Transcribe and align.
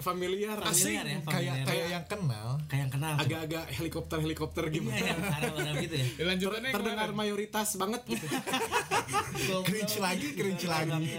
familiar 0.00 0.56
asing 0.60 0.96
Familiar 0.96 1.06
ya, 1.06 1.18
kayak 1.20 1.24
familiar. 1.24 1.66
kayak 1.66 1.86
yang 1.88 2.04
kenal. 2.06 2.48
Kayak 2.66 2.80
yang 2.80 2.92
kenal. 2.92 3.14
Agak-agak 3.16 3.64
helikopter 3.70 4.18
helikopter 4.18 4.64
Iya, 4.64 4.74
gimana? 4.74 4.96
yang 4.98 5.20
arah-arah 5.22 5.74
gitu 5.78 5.94
ya. 5.94 6.06
Lanjutannya 6.28 6.68
yang 6.68 6.76
terdengar 6.76 7.08
mayoritas 7.12 7.68
banget. 7.74 8.02
Gitu. 8.06 8.26
Cringe 9.68 9.96
lagi 9.98 10.28
cringe 10.32 10.66
lagi. 10.66 11.10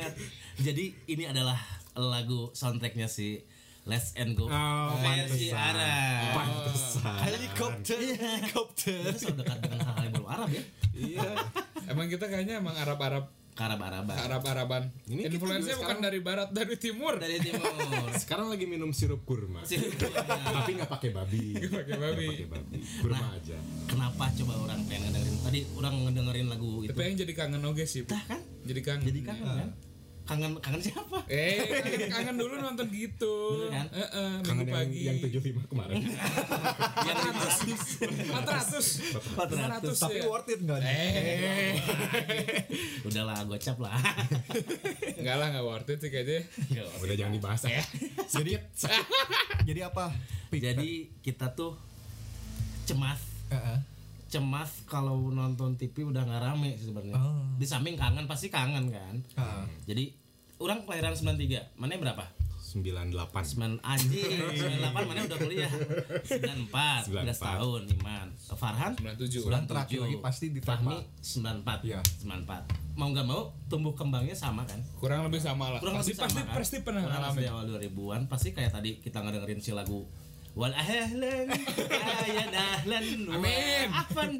jadi 0.58 0.86
ini 1.06 1.24
adalah 1.26 1.58
lagu 1.94 2.50
soundtracknya 2.52 3.06
si 3.06 3.42
Let's 3.82 4.14
and 4.14 4.38
Go. 4.38 4.46
Oh, 4.46 4.94
versi. 4.96 5.50
Arab. 5.50 6.38
Pantesan. 6.38 7.18
Helikopter. 7.26 7.98
Helikopter. 7.98 9.02
Kita 9.10 9.18
selalu 9.18 9.38
dekat 9.42 9.58
dengan 9.60 9.80
hal-hal 9.82 10.04
yang 10.06 10.14
baru 10.14 10.28
Arab 10.30 10.50
ya. 10.54 10.64
Iya. 10.94 11.30
Emang 11.90 12.06
kita 12.06 12.30
kayaknya 12.30 12.62
emang 12.62 12.78
Arab-Arab 12.78 13.26
ke 13.52 13.62
Arab-Araban 13.62 14.16
Arab-Araban. 14.16 14.84
Ini 15.06 15.28
juga 15.28 15.60
bukan 15.78 15.98
dari 16.00 16.20
barat 16.20 16.50
dari 16.50 16.76
timur. 16.76 17.20
dari 17.20 17.36
timur 17.38 17.68
sekarang 18.24 18.48
lagi 18.48 18.64
minum 18.64 18.92
sirup 18.92 19.22
kurma 19.22 19.62
Sirup. 19.62 19.92
tapi 20.00 20.72
nggak 20.76 20.88
pakai 20.88 21.10
babi 21.12 21.60
Pakai 21.82 21.96
babi. 22.00 22.28
Nggak 22.28 22.32
pakai 22.32 22.48
babi 22.50 22.78
kurma 23.00 23.28
aja 23.36 23.58
kenapa 23.86 24.24
coba 24.34 24.54
orang 24.62 24.80
pengen 24.88 25.12
ngedengerin 25.12 25.38
tadi 25.42 25.60
orang 25.76 25.94
ngedengerin 26.08 26.48
lagu 26.48 26.72
itu 26.82 26.90
Tapi 26.90 27.02
yang 27.04 27.18
jadi 27.20 27.34
kangen 27.36 27.62
oge 27.64 27.86
sih. 27.86 28.02
Tah 28.08 28.24
kan 28.24 28.40
Jadi 28.64 28.82
kangen. 28.82 29.06
jadi 29.06 29.20
kangen 29.22 29.46
kan 29.60 29.70
kangen 30.22 30.54
kangen 30.62 30.80
siapa 30.80 31.18
Eh, 31.28 31.60
kangen, 31.66 32.08
kangen 32.08 32.36
dulu 32.38 32.56
nonton 32.56 32.88
gitu. 32.88 33.68
Bener 33.68 33.72
kan? 33.74 33.88
Heeh, 33.92 34.32
kangen 34.42 34.64
minggu 34.64 34.72
yang, 34.72 34.88
pagi. 34.88 35.02
yang 35.04 35.18
75 35.20 35.72
kemarin 35.72 36.00
yang 36.02 37.18
400. 38.32 39.18
400 39.20 39.92
tapi 39.98 40.20
ya. 40.20 40.28
worth 40.28 40.48
it 40.48 40.60
nggak 40.62 40.80
nih? 40.80 40.88
Eh, 40.88 41.74
udahlah 43.08 43.44
gocap 43.44 43.78
lah 43.80 43.98
enggak 45.20 45.36
lah 45.36 45.48
enggak 45.52 45.66
worth 45.66 45.90
it 45.90 46.00
sih 46.00 46.10
kayaknya. 46.10 46.46
udah 47.02 47.16
jangan 47.18 47.34
dibahas 47.36 47.62
ya 47.68 47.84
jadi 48.40 48.52
jadi 49.68 49.82
apa 49.90 50.14
jadi 50.52 50.90
kita 51.20 51.52
tuh 51.52 51.76
cemas 52.86 53.20
Heeh. 53.52 53.91
Cemas 54.32 54.72
kalau 54.86 55.28
nonton 55.28 55.76
TV 55.76 56.02
udah 56.04 56.24
nggak 56.24 56.42
rame 56.42 56.72
sih 56.74 56.88
sebenarnya 56.88 57.14
Oh. 57.14 57.44
di 57.54 57.66
samping 57.66 57.94
kangen 57.94 58.24
pasti 58.26 58.48
kangen 58.48 58.88
kan 58.88 59.16
Heeh. 59.36 59.64
jadi 59.86 60.04
orang 60.58 60.82
kelahiran 60.82 61.12
93 61.12 61.76
mana 61.76 61.92
yang 61.92 62.02
berapa 62.02 62.26
98 62.64 63.12
9 63.52 63.84
anjing 63.84 64.32
98 64.56 65.04
mana 65.04 65.20
udah 65.22 65.38
kuliah 65.38 65.68
94 66.24 67.12
udah 67.12 67.24
94. 67.26 67.36
setahun 67.36 67.82
Iman 67.90 68.28
Farhan 68.54 68.92
97. 68.96 69.44
Bulan 69.44 69.64
terakhir 69.66 70.00
lagi 70.00 70.18
pasti 70.18 70.46
Fahmi 70.56 70.56
ditambah 70.56 71.00
94 71.68 71.84
Iya. 71.84 72.00
94 72.24 72.72
mau 72.94 73.08
nggak 73.08 73.26
mau 73.26 73.42
tumbuh 73.68 73.92
kembangnya 73.92 74.32
sama 74.34 74.64
kan 74.64 74.80
Kurang 74.96 75.28
lebih 75.28 75.40
sama 75.40 75.68
lah. 75.70 75.80
kurang 75.80 75.96
pasti 75.98 76.12
lebih 76.12 76.24
pasti 76.24 76.32
sama 76.34 76.44
kan 76.46 76.56
pasti 76.58 76.78
pernah 76.80 77.02
Kurang 77.02 77.16
ngalamin. 77.18 77.36
lebih 77.36 77.48
awal 77.50 77.64
2000-an 77.70 78.22
pasti 78.28 78.50
kayak 78.52 78.72
tadi 78.72 78.92
kita 78.98 79.18
ngedengerin 79.20 79.60
si 79.60 79.72
lagu 79.72 80.08
Wal 80.52 80.76
ahlan 80.76 81.48
ya 82.28 82.46
dahlan 82.50 83.06
wa 83.24 83.40
Amin. 83.40 83.88
afan 83.90 84.32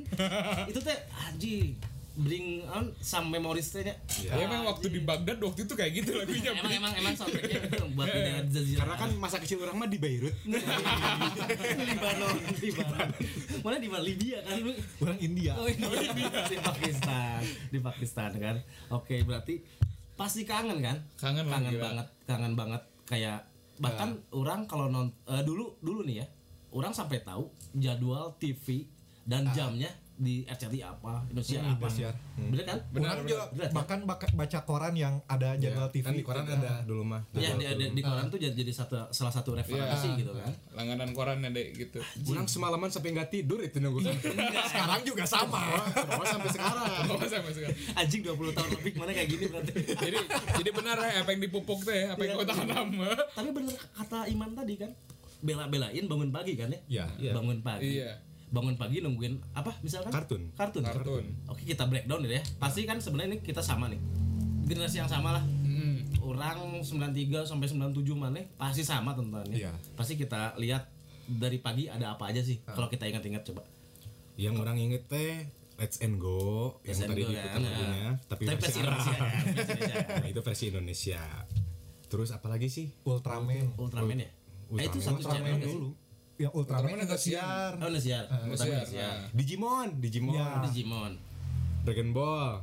itu 0.66 0.80
teh 0.80 0.98
anjing 1.18 1.72
bring 2.12 2.60
on 2.68 2.92
some 3.00 3.32
memories 3.32 3.72
teh 3.72 3.80
nya. 3.82 3.96
Ya 4.20 4.36
emang 4.38 4.68
waktu 4.68 4.92
di 4.92 5.00
Baghdad 5.00 5.40
waktu 5.40 5.64
itu 5.64 5.72
kayak 5.72 5.92
gitu 5.96 6.12
lagunya. 6.14 6.52
emang 6.52 6.68
emang 6.70 6.94
emang 6.94 7.14
soundtracknya 7.16 7.64
gitu 7.64 7.88
buat 7.96 8.08
di 8.08 8.20
daerah 8.20 8.44
Jazirah 8.46 8.80
karena 8.84 8.96
kan 8.98 9.10
masa 9.16 9.38
kecil 9.40 9.64
orang 9.64 9.78
mah 9.78 9.88
di 9.88 9.96
Beirut 9.98 10.36
Libanon 11.80 12.36
Libanon 12.58 13.10
mana 13.62 13.78
di 13.78 13.88
mana 13.88 14.04
Libya 14.04 14.38
kan 14.44 14.60
lu 14.60 14.76
orang 15.00 15.18
India 15.18 15.52
Oh, 15.56 15.66
India. 15.66 15.88
di 16.44 16.58
Pakistan, 16.58 17.42
di 17.70 17.80
Pakistan 17.80 18.32
kan. 18.36 18.56
Oke, 18.90 19.24
berarti 19.24 19.64
pasti 20.14 20.44
kangen 20.44 20.84
kan? 20.84 20.98
Kangen 21.16 21.48
banget, 21.48 21.80
kangen 22.28 22.54
banget 22.54 22.82
kayak 23.08 23.48
bahkan 23.82 24.10
orang 24.32 24.70
kalau 24.70 24.88
non 24.88 25.10
eh, 25.26 25.42
dulu 25.42 25.82
dulu 25.82 26.06
nih 26.06 26.22
ya, 26.22 26.26
orang 26.72 26.94
sampai 26.94 27.26
tahu 27.26 27.50
jadwal 27.74 28.38
TV 28.38 28.86
dan 29.26 29.50
jamnya 29.54 29.90
di 30.22 30.46
RCTI 30.46 30.82
apa, 30.82 31.26
Indonesia 31.26 31.58
Hmm, 31.58 31.66
apa. 31.68 31.82
Indosiar. 31.82 32.14
Bener 32.38 32.62
kan? 32.64 32.78
Orang 32.94 33.26
juga 33.26 33.44
bener. 33.50 33.70
bahkan 33.72 34.00
baka- 34.04 34.30
baca 34.32 34.60
koran 34.62 34.94
yang 34.94 35.18
ada 35.26 35.58
jadwal 35.58 35.90
TV 35.90 36.04
kan 36.04 36.14
di 36.14 36.22
koran 36.22 36.46
ada 36.46 36.86
dulu 36.86 37.02
mah 37.04 37.22
Ya, 37.34 37.50
di, 37.52 37.66
di, 37.66 37.86
di 37.92 38.02
koran 38.02 38.30
tuh 38.30 38.38
jadi, 38.38 38.54
jadi 38.54 38.70
satu 38.72 39.10
salah 39.10 39.30
satu 39.30 39.52
referensi 39.52 40.14
gitu 40.14 40.30
kan. 40.32 40.54
Langganan 40.72 41.10
koran 41.12 41.42
deh 41.44 41.68
gitu. 41.74 41.98
orang 42.24 42.46
semalaman 42.46 42.88
sampai 42.88 43.12
nggak 43.12 43.30
tidur 43.30 43.58
itu 43.60 43.78
nunggu 43.78 44.06
sekarang 44.70 45.02
juga 45.02 45.26
sama 45.26 45.58
Bawah 45.92 46.26
sampai 46.28 46.50
sekarang 46.50 46.86
Oh, 47.04 47.18
sampai 47.20 47.52
sekarang. 47.52 47.76
Anjing 47.94 48.22
20 48.22 48.54
tahun 48.54 48.70
lebih 48.74 48.94
mana 48.96 49.12
kayak 49.12 49.28
gini 49.28 49.46
berarti. 49.48 49.74
jadi 49.96 50.18
jadi 50.56 50.70
benar 50.72 50.98
ya 51.00 51.20
apa 51.20 51.30
yang 51.30 51.42
dipupuk 51.42 51.82
teh 51.82 52.06
apa 52.08 52.22
yang 52.22 52.36
kau 52.36 52.46
tahan 52.46 52.68
nama 52.68 53.10
Tapi 53.28 53.50
bener 53.52 53.74
kata 53.92 54.20
Iman 54.28 54.54
tadi 54.54 54.78
kan, 54.78 54.92
bela-belain 55.40 56.06
bangun 56.06 56.30
pagi 56.30 56.54
kan 56.54 56.70
ya? 56.86 57.10
ya 57.18 57.34
Bangun 57.34 57.58
pagi. 57.60 57.98
iya 57.98 58.14
bangun 58.52 58.76
pagi 58.76 59.00
nungguin 59.00 59.40
apa 59.56 59.72
misalkan? 59.80 60.12
Kartun. 60.12 60.52
kartun. 60.60 60.84
Kartun. 60.84 61.26
oke 61.48 61.64
kita 61.64 61.88
breakdown 61.88 62.28
deh 62.28 62.36
ya. 62.36 62.44
Pasti 62.60 62.84
kan 62.84 63.00
sebenarnya 63.00 63.36
ini 63.36 63.38
kita 63.40 63.64
sama 63.64 63.88
nih. 63.88 63.98
Generasi 64.68 65.00
yang 65.02 65.10
sama 65.10 65.40
lah. 65.40 65.44
Hmm. 65.44 66.04
orang 66.22 66.86
93 66.86 67.50
sampai 67.50 67.66
97 67.66 68.06
mana 68.14 68.46
pasti 68.54 68.86
sama 68.86 69.18
tontonannya 69.18 69.58
Iya. 69.58 69.74
pasti 69.98 70.14
kita 70.16 70.54
lihat 70.62 70.86
dari 71.26 71.58
pagi 71.58 71.90
ada 71.90 72.14
apa 72.14 72.30
aja 72.30 72.46
sih 72.46 72.62
kalau 72.62 72.92
kita 72.92 73.08
ingat-ingat 73.08 73.42
coba. 73.48 73.66
Yang 74.38 74.56
orang 74.62 74.78
inget 74.78 75.08
teh 75.10 75.50
Let's 75.82 75.98
and 75.98 76.22
Go 76.22 76.78
yang 76.86 76.94
Let's 76.94 77.02
and 77.02 77.10
tadi 77.10 77.22
Go, 77.26 77.34
kan, 77.34 77.60
lagunya 77.66 78.04
nah. 78.06 78.14
tapi 78.30 78.44
Tapi 78.46 78.58
versi 78.62 78.80
Indonesia, 78.86 79.18
versi 79.18 79.72
Indonesia, 79.74 79.98
kan. 79.98 80.20
Nah, 80.22 80.28
itu 80.30 80.42
versi 80.46 80.64
Indonesia. 80.70 81.22
Terus 82.06 82.30
apa 82.36 82.48
lagi 82.52 82.68
sih? 82.70 82.88
Ultraman. 83.02 83.66
Ultraman 83.82 84.18
ya? 84.22 84.30
Eh, 84.78 84.86
itu 84.86 85.00
satu 85.02 85.26
Ultraman 85.26 85.58
channel 85.58 85.58
dulu 85.58 85.90
ya 86.42 86.50
Ultraman 86.50 86.90
Ultraman 86.90 86.98
ada 86.98 87.06
Indosiar 87.06 87.70
oh 87.78 87.88
Indosiar 87.88 88.24
Ultraman 88.26 88.46
Indosiar, 88.50 88.74
Indosiar 88.82 89.14
nah. 89.14 89.30
Digimon 89.38 89.88
Digimon. 90.02 90.34
Ya. 90.34 90.50
Digimon. 90.66 91.12
Dragon 91.82 92.10
Ball. 92.14 92.54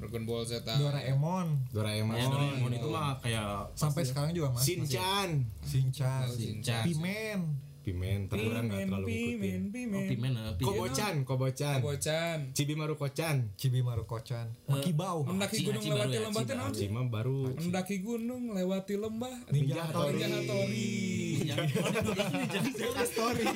Dragon 0.00 0.24
Ball 0.24 0.42
Z. 0.48 0.64
Doraemon. 0.64 1.46
Doraemon. 1.76 2.16
Ya 2.16 2.24
Doraemon 2.24 2.72
itu 2.72 2.88
mah 2.88 3.20
kayak 3.20 3.68
sampai 3.76 4.02
sekarang 4.08 4.32
juga 4.32 4.48
mas 4.56 4.64
Shinchan. 4.64 5.44
Shinchan. 5.60 6.24
Shinchan. 6.32 6.82
Pimen 6.88 7.40
Pimen 7.80 8.28
tapi 8.28 8.44
orang 8.46 8.68
nggak 8.68 8.80
terlalu 8.86 9.06
ngikutin. 9.08 9.60
oh 9.60 9.72
Pimen 9.72 9.92
eh, 9.96 10.08
Pimen. 10.08 10.32
Kobocan 10.60 11.14
Kobocan. 11.24 11.78
Bocan 11.80 12.38
Cibimaru 12.52 12.94
Kocan. 13.00 13.36
Cibi 13.56 13.80
Marukocan 13.80 14.46
Makibau 14.68 15.24
mendaki 15.24 15.64
gunung 15.64 15.84
lewati 15.88 16.16
ya, 16.16 16.20
lembah 16.28 16.42
teh 16.44 16.54
Haji? 16.54 16.60
Naon 16.60 16.72
Cima 16.76 17.00
baru. 17.08 17.40
Mendaki 17.56 17.96
gunung 18.04 18.42
lewati 18.52 18.94
lembah. 19.00 19.34
Ninja 19.48 19.82
Hattori 19.88 20.20
Ninja 20.20 20.36
Hattori 20.36 20.84
Ninja 21.40 23.04
Story 23.08 23.44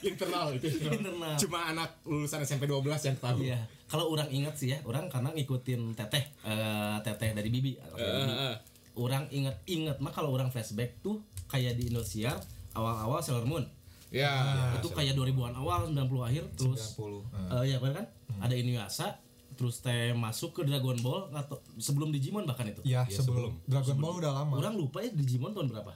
internal 0.00 0.56
itu 0.56 0.66
Internal. 0.80 1.36
cuma 1.36 1.58
anak 1.68 2.00
lulusan 2.08 2.40
SMP 2.42 2.64
12 2.64 2.88
yang 3.04 3.16
tahu. 3.20 3.38
Iya, 3.44 3.60
kalau 3.84 4.08
orang 4.12 4.28
ingat 4.32 4.56
sih 4.56 4.72
ya, 4.72 4.80
orang 4.88 5.12
karena 5.12 5.28
ngikutin 5.32 5.92
teteh, 5.92 6.24
eh, 6.44 6.96
teteh 7.04 7.30
dari 7.36 7.48
bibi. 7.52 7.76
eh. 7.76 8.54
Orang 8.92 9.30
inget-inget 9.30 9.96
mah 9.98 10.10
kalau 10.10 10.30
orang 10.30 10.48
flashback 10.48 10.98
tuh 10.98 11.22
kayak 11.46 11.74
di 11.74 11.88
Indosiar 11.88 12.36
awal-awal 12.72 13.20
Sailor 13.20 13.44
Moon. 13.44 13.64
ya 14.10 14.34
itu 14.74 14.90
kayak 14.90 15.14
2000-an 15.14 15.54
awal 15.54 15.86
90 15.86 16.02
akhir 16.26 16.44
terus 16.54 16.98
90 16.98 17.62
eh, 17.62 17.70
ya 17.70 17.78
kan? 17.78 18.06
Ada 18.38 18.54
Inuyasha 18.54 19.08
terus 19.54 19.78
teh 19.78 20.10
masuk 20.10 20.50
ke 20.52 20.62
Dragon 20.64 20.98
Ball 20.98 21.30
atau 21.30 21.62
sebelum 21.76 22.10
Digimon 22.10 22.42
bahkan 22.42 22.66
itu. 22.66 22.82
ya 22.82 23.06
sebelum. 23.06 23.54
Dragon 23.64 23.94
Ball 23.94 24.18
udah 24.18 24.32
lama. 24.34 24.54
Orang 24.56 24.74
lupa 24.74 24.98
ya 24.98 25.10
Digimon 25.10 25.54
tahun 25.54 25.70
berapa? 25.70 25.94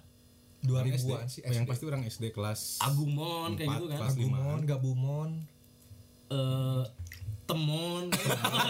2000-an 0.63 1.27
sih 1.29 1.43
Oh, 1.43 1.53
yang 1.53 1.67
SD. 1.67 1.71
pasti 1.71 1.85
orang 1.85 2.03
SD 2.05 2.25
kelas 2.31 2.81
Agumon 2.81 3.53
kayak 3.53 3.69
Empat, 3.69 3.81
gitu 3.81 3.87
kan. 3.91 4.01
Agumon 4.09 4.59
Gabumon. 4.65 5.31
Eh 6.31 6.85
Temon. 7.45 8.09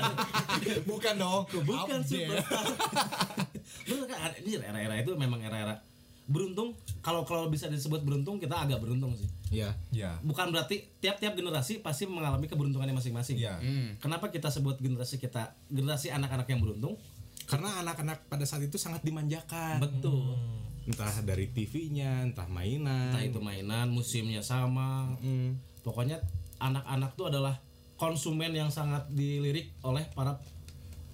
Bukan 0.91 1.15
dong. 1.15 1.43
Bukan 1.63 2.01
Update. 2.01 2.27
superstar 2.27 2.67
bener 3.85 4.05
kan? 4.09 4.33
Ini 4.41 4.61
era-era 4.61 4.95
itu 4.97 5.13
memang 5.15 5.41
era-era. 5.41 5.79
Beruntung 6.25 6.73
kalau 7.05 7.21
kalau 7.29 7.53
bisa 7.53 7.69
disebut 7.69 8.01
beruntung 8.01 8.41
kita 8.41 8.57
agak 8.65 8.81
beruntung 8.81 9.13
sih. 9.13 9.29
Iya. 9.53 9.77
Ya 9.93 10.17
bukan 10.25 10.49
berarti 10.51 10.89
tiap-tiap 10.99 11.37
generasi 11.37 11.85
pasti 11.85 12.09
mengalami 12.09 12.49
keberuntungannya 12.49 12.97
masing-masing. 12.97 13.37
Ya 13.37 13.61
Hmm. 13.61 14.01
kenapa 14.01 14.33
kita 14.33 14.49
sebut 14.49 14.81
generasi 14.81 15.21
kita 15.21 15.53
generasi 15.69 16.09
anak-anak 16.09 16.49
yang 16.49 16.65
beruntung? 16.65 16.97
Karena 17.45 17.85
anak-anak 17.85 18.25
pada 18.33 18.49
saat 18.49 18.65
itu 18.65 18.81
sangat 18.81 19.05
dimanjakan. 19.05 19.77
betul. 19.85 20.33
Entah 20.85 21.13
dari 21.25 21.49
TV-nya, 21.49 22.25
entah 22.25 22.45
mainan. 22.49 23.13
entah 23.13 23.25
itu 23.25 23.41
mainan 23.41 23.89
musimnya 23.89 24.41
sama. 24.41 25.13
Mm. 25.21 25.57
pokoknya 25.81 26.17
anak-anak 26.57 27.13
tuh 27.13 27.29
adalah 27.29 27.61
konsumen 28.01 28.57
yang 28.57 28.73
sangat 28.73 29.05
dilirik 29.13 29.77
oleh 29.85 30.09
para 30.17 30.41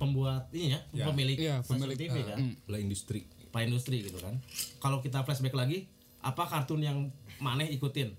pembuat 0.00 0.48
ini 0.50 0.72
ya, 0.72 0.80
Ya. 0.90 1.04
pemilik 1.06 1.36
stasiun 1.36 1.68
pemilik, 1.68 1.96
TV 2.00 2.16
kan 2.24 2.38
Lah 2.64 2.78
industri. 2.78 3.28
Pak 3.46 3.60
industri 3.62 4.00
gitu 4.00 4.16
kan 4.16 4.40
kalau 4.78 4.98
kita 4.98 5.20
flashback 5.20 5.52
lagi 5.52 5.84
apa 6.18 6.42
kartun 6.42 6.80
yang 6.80 7.12
maneh 7.36 7.68
ikutin 7.68 8.16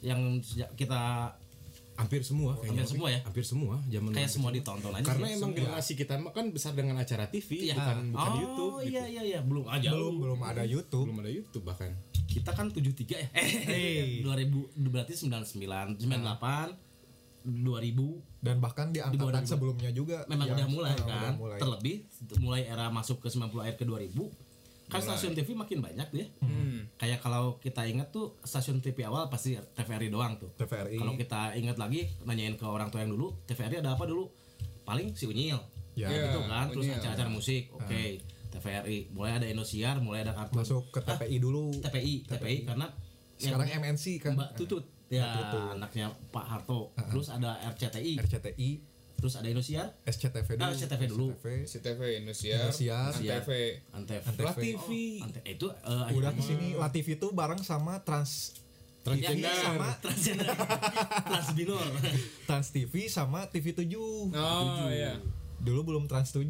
yang 0.00 0.18
sejak 0.40 0.74
kita 0.74 1.30
Hampir 1.92 2.24
semua 2.24 2.56
kayaknya. 2.56 2.80
Hampir 2.80 2.88
semua 2.88 3.08
ya? 3.10 3.20
Hampir 3.20 3.44
semua 3.44 3.74
zaman 3.84 4.10
kayak 4.10 4.30
semua 4.30 4.48
ditonton 4.50 4.88
aja 4.90 5.04
Karena 5.04 5.26
sih. 5.26 5.36
emang 5.36 5.52
generasi 5.52 5.92
kita 5.94 6.16
mah 6.16 6.32
kan 6.32 6.48
besar 6.48 6.72
dengan 6.72 6.96
acara 6.96 7.28
TV, 7.28 7.68
Iya. 7.68 7.76
bukan 7.76 7.96
bukan 8.10 8.24
oh, 8.26 8.40
YouTube 8.40 8.72
gitu. 8.80 8.88
iya 8.88 9.04
iya 9.04 9.22
iya 9.26 9.40
belum 9.42 9.68
aja 9.68 9.92
belum 9.92 10.14
belum 10.16 10.40
ada 10.40 10.64
YouTube 10.64 11.04
Belum 11.06 11.20
ada 11.20 11.28
YouTube 11.28 11.60
bahkan. 11.62 11.92
kita 12.24 12.50
kan 12.50 12.72
73 12.72 13.04
ya 13.12 13.28
eh 13.36 14.24
2000 14.24 14.80
berarti 14.86 15.12
99 15.12 16.00
98 16.00 16.89
2000 17.64 18.44
dan 18.44 18.56
bahkan 18.62 18.94
di 18.94 19.02
angkatan 19.02 19.44
2000. 19.44 19.50
sebelumnya 19.50 19.90
juga. 19.90 20.22
Memang 20.30 20.46
yang- 20.46 20.56
udah 20.56 20.68
mulai 20.70 20.90
ah, 20.90 20.96
kan? 20.96 21.06
udah 21.06 21.32
mulai. 21.36 21.58
terlebih 21.58 21.96
mulai 22.38 22.62
era 22.64 22.86
masuk 22.88 23.18
ke 23.20 23.28
90 23.28 23.60
akhir 23.66 23.76
ke 23.80 23.84
2000 23.84 24.50
kan 24.90 24.98
stasiun 24.98 25.38
TV 25.38 25.54
makin 25.54 25.78
banyak 25.78 26.08
ya. 26.10 26.26
Hmm. 26.42 26.82
kayak 26.98 27.22
kalau 27.22 27.62
kita 27.62 27.86
ingat 27.86 28.10
tuh 28.10 28.34
stasiun 28.42 28.82
TV 28.82 29.06
awal 29.06 29.30
pasti 29.30 29.54
TVRI 29.54 30.10
doang 30.10 30.34
tuh. 30.34 30.50
TVRI 30.58 30.98
kalau 30.98 31.14
kita 31.14 31.54
ingat 31.54 31.78
lagi 31.78 32.10
nanyain 32.26 32.58
ke 32.58 32.66
orang 32.66 32.90
tua 32.90 33.06
yang 33.06 33.14
dulu 33.14 33.30
TVRI 33.46 33.86
ada 33.86 33.94
apa 33.94 34.02
dulu? 34.10 34.26
Paling 34.82 35.14
si 35.14 35.30
Unyil. 35.30 35.62
Ya. 35.94 36.10
Iya. 36.10 36.34
gitu 36.34 36.40
kan 36.50 36.66
terus 36.74 36.86
acara-acara 36.90 37.30
musik 37.30 37.70
oke. 37.70 38.02
TVRI 38.50 39.14
mulai 39.14 39.38
ada 39.38 39.46
Indosiar 39.46 40.02
mulai 40.02 40.26
ada 40.26 40.34
kartun. 40.34 40.58
Masuk 40.58 40.82
ke 40.90 41.00
TPI 41.06 41.36
dulu. 41.38 41.70
TPI 41.70 42.14
TPI 42.26 42.58
karena 42.66 42.86
yang 43.38 43.56
sekarang 43.56 43.68
MNC 43.78 44.04
kan? 44.18 44.34
Mbak 44.34 44.50
Tutut 44.58 44.84
ya 45.10 45.26
anaknya 45.68 46.06
Pak 46.30 46.44
Harto. 46.46 46.94
Terus 47.10 47.28
ada 47.28 47.58
RCTI 47.66 48.16
RCTI 48.18 48.70
terus 49.20 49.36
ada 49.36 49.52
Indosiar. 49.52 49.92
SCTV 50.02 50.56
dulu. 50.56 50.64
Ah, 50.64 50.72
SCTV 50.72 51.02
dulu. 51.04 51.26
CTV 51.60 52.00
Indosiar, 52.16 52.72
Indosiar. 52.72 53.12
Antv. 53.12 53.50
Antv. 53.92 54.12
Antv. 54.16 54.40
Lah 54.40 54.54
TV. 54.56 54.88
Oh, 55.20 55.26
Ante- 55.28 55.44
itu 55.44 55.66
eh, 55.68 56.14
udah 56.16 56.32
ke 56.32 56.40
sini 56.40 56.72
Latif 56.72 57.04
itu 57.10 57.26
bareng 57.30 57.60
sama 57.60 58.00
Trans 58.00 58.56
Ya, 59.00 59.32
iya, 59.32 59.48
sama 59.56 59.96
transgender. 60.04 60.44
Transbinor. 61.26 61.88
Trans 62.48 62.68
TV 62.68 63.08
sama 63.08 63.48
TV 63.48 63.72
7 63.72 63.96
Oh 64.30 64.88
iya. 64.88 65.16
dulu 65.56 65.92
belum 65.92 66.04
Trans 66.04 66.30
7 66.30 66.46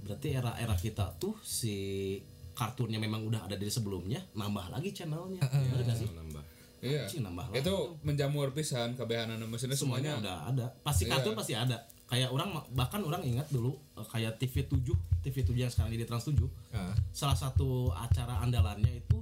berarti 0.00 0.28
era-era 0.30 0.74
kita 0.74 1.14
tuh 1.16 1.38
si 1.40 2.18
kartunnya 2.52 2.98
memang 2.98 3.22
udah 3.22 3.46
ada 3.46 3.54
dari 3.54 3.70
sebelumnya 3.70 4.18
nambah 4.32 4.70
lagi 4.70 4.90
channelnya. 4.90 5.38
Bener 5.42 5.82
gak 5.84 5.96
sih? 5.96 6.10
Nambah. 6.10 6.42
Iya. 6.80 7.04
Sih, 7.04 7.20
nambah 7.20 7.44
lagi. 7.46 7.60
Itu 7.60 7.74
menjamur 8.00 8.50
pisan 8.50 8.92
kebehanan 8.92 9.36
mesinnya 9.42 9.72
semuanya 9.72 10.16
semuanya. 10.16 10.18
udah 10.18 10.36
ada 10.48 10.66
pasti 10.80 11.04
Iya. 11.04 11.12
kartun 11.14 11.34
pasti 11.34 11.52
ada 11.54 11.76
kayak 12.04 12.28
orang 12.28 12.50
bahkan 12.70 13.00
orang 13.00 13.22
ingat 13.22 13.46
dulu 13.48 13.70
eh, 13.94 14.02
kayak 14.02 14.34
TV 14.36 14.64
7 14.64 14.82
TV 15.20 15.36
7 15.42 15.54
yang 15.54 15.68
sekarang 15.68 15.92
jadi 15.92 16.04
Trans 16.04 16.26
7 16.26 16.42
Ah. 16.72 16.90
salah 17.10 17.34
satu 17.34 17.68
acara 17.90 18.40
andalannya 18.40 18.98
itu 18.98 19.20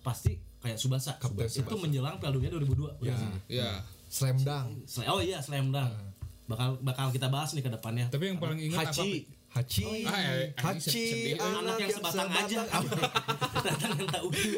pasti 0.00 0.36
kayak 0.58 0.76
Subasa, 0.76 1.16
Kapten 1.16 1.46
itu 1.46 1.74
menjelang 1.74 2.18
Piala 2.18 2.34
Dunia 2.34 2.50
2002 2.52 2.94
ya 3.00 3.16
Iya. 3.48 3.70
Slam 4.06 4.38
Dunk 4.38 4.86
oh 5.06 5.18
iya 5.18 5.38
Slam 5.38 5.70
Dunk 5.70 5.90
bakal 6.44 6.78
bakal 6.78 7.10
kita 7.10 7.26
bahas 7.26 7.52
nih 7.52 7.60
ke 7.60 7.70
depannya 7.70 8.06
Tapi 8.08 8.24
yang 8.26 8.38
paling 8.38 8.60
ingat 8.62 8.88
apa? 8.88 9.02
Hachi. 9.58 10.06
Hachi 10.06 10.06
eh, 10.06 10.54
anjing 10.62 11.34
Hachi 11.34 11.34
anak 11.34 11.76
yang 11.82 11.90
sebatang 11.90 12.30
aja 12.30 12.58
datang 13.66 13.92
minta 13.98 14.18
udu 14.22 14.52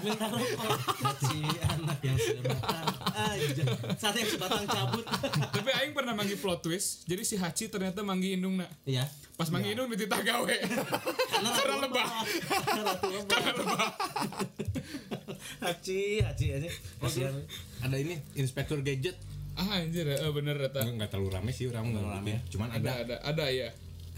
minta 0.00 0.26
rokok 0.32 0.72
si 1.20 1.38
anak 1.68 2.00
yang 2.00 2.16
sebatang 2.16 2.86
aja 3.12 3.64
saat 4.00 4.14
yang 4.16 4.30
sebatang 4.30 4.64
cabut 4.64 5.04
Tapi 5.52 5.68
aing 5.74 5.92
pernah 5.92 6.16
manggi 6.16 6.38
plot 6.38 6.64
twist. 6.64 7.04
Jadi 7.04 7.22
si 7.22 7.36
Hachi 7.36 7.68
ternyata 7.68 8.00
manggi 8.00 8.40
indung 8.40 8.56
nak. 8.56 8.72
iya 8.88 9.04
Pas 9.36 9.52
manggi 9.52 9.76
indung 9.76 9.92
dititah 9.92 10.24
gawe. 10.24 10.54
karena 11.28 11.76
lebah. 11.84 12.06
karena 13.28 13.52
lebah 13.52 13.88
haci 15.60 16.22
haci 16.22 16.46
aja 16.54 16.68
Oh, 16.98 17.10
iya. 17.10 17.30
ada 17.82 17.96
ini 17.98 18.18
Inspektur 18.34 18.82
Gadget. 18.82 19.14
Ah 19.58 19.82
anjir, 19.82 20.06
eh, 20.06 20.18
bener 20.30 20.54
eta. 20.58 20.86
Enggak, 20.86 21.10
terlalu 21.10 21.34
rame 21.34 21.50
sih 21.50 21.66
orang 21.66 21.90
enggak 21.90 22.06
rame. 22.06 22.32
Cuman 22.46 22.68
Ada 22.70 22.78
ada 22.78 22.92
ada 23.02 23.16
ada 23.26 23.44
ya. 23.50 23.68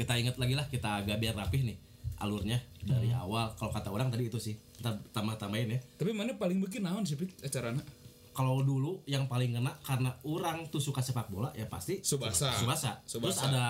Kita 0.00 0.16
ingat 0.16 0.40
lagi 0.40 0.56
lah 0.56 0.64
kita 0.64 1.04
agak 1.04 1.20
biar 1.20 1.36
rapih 1.36 1.60
nih 1.60 1.76
alurnya 2.20 2.56
dari 2.80 3.12
awal 3.12 3.52
kalau 3.56 3.68
kata 3.68 3.92
orang 3.92 4.08
tadi 4.08 4.28
itu 4.28 4.40
sih 4.40 4.56
kita 4.76 4.96
tambah 5.12 5.36
tambahin 5.36 5.76
ya 5.76 5.80
Tapi 6.00 6.16
mana 6.16 6.32
paling 6.36 6.56
bikin 6.64 6.84
naon 6.84 7.04
sih 7.04 7.20
Pik 7.20 7.44
acarana? 7.44 7.84
kalau 8.30 8.62
dulu 8.62 9.02
yang 9.04 9.26
paling 9.26 9.52
kena 9.52 9.74
karena 9.84 10.14
orang 10.24 10.64
tuh 10.70 10.80
suka 10.80 11.02
sepak 11.02 11.28
bola 11.28 11.50
ya 11.52 11.66
pasti 11.68 12.00
Subasa. 12.00 12.48
Subasa. 12.56 13.02
Terus 13.04 13.36
Subasa. 13.36 13.50
ada 13.52 13.64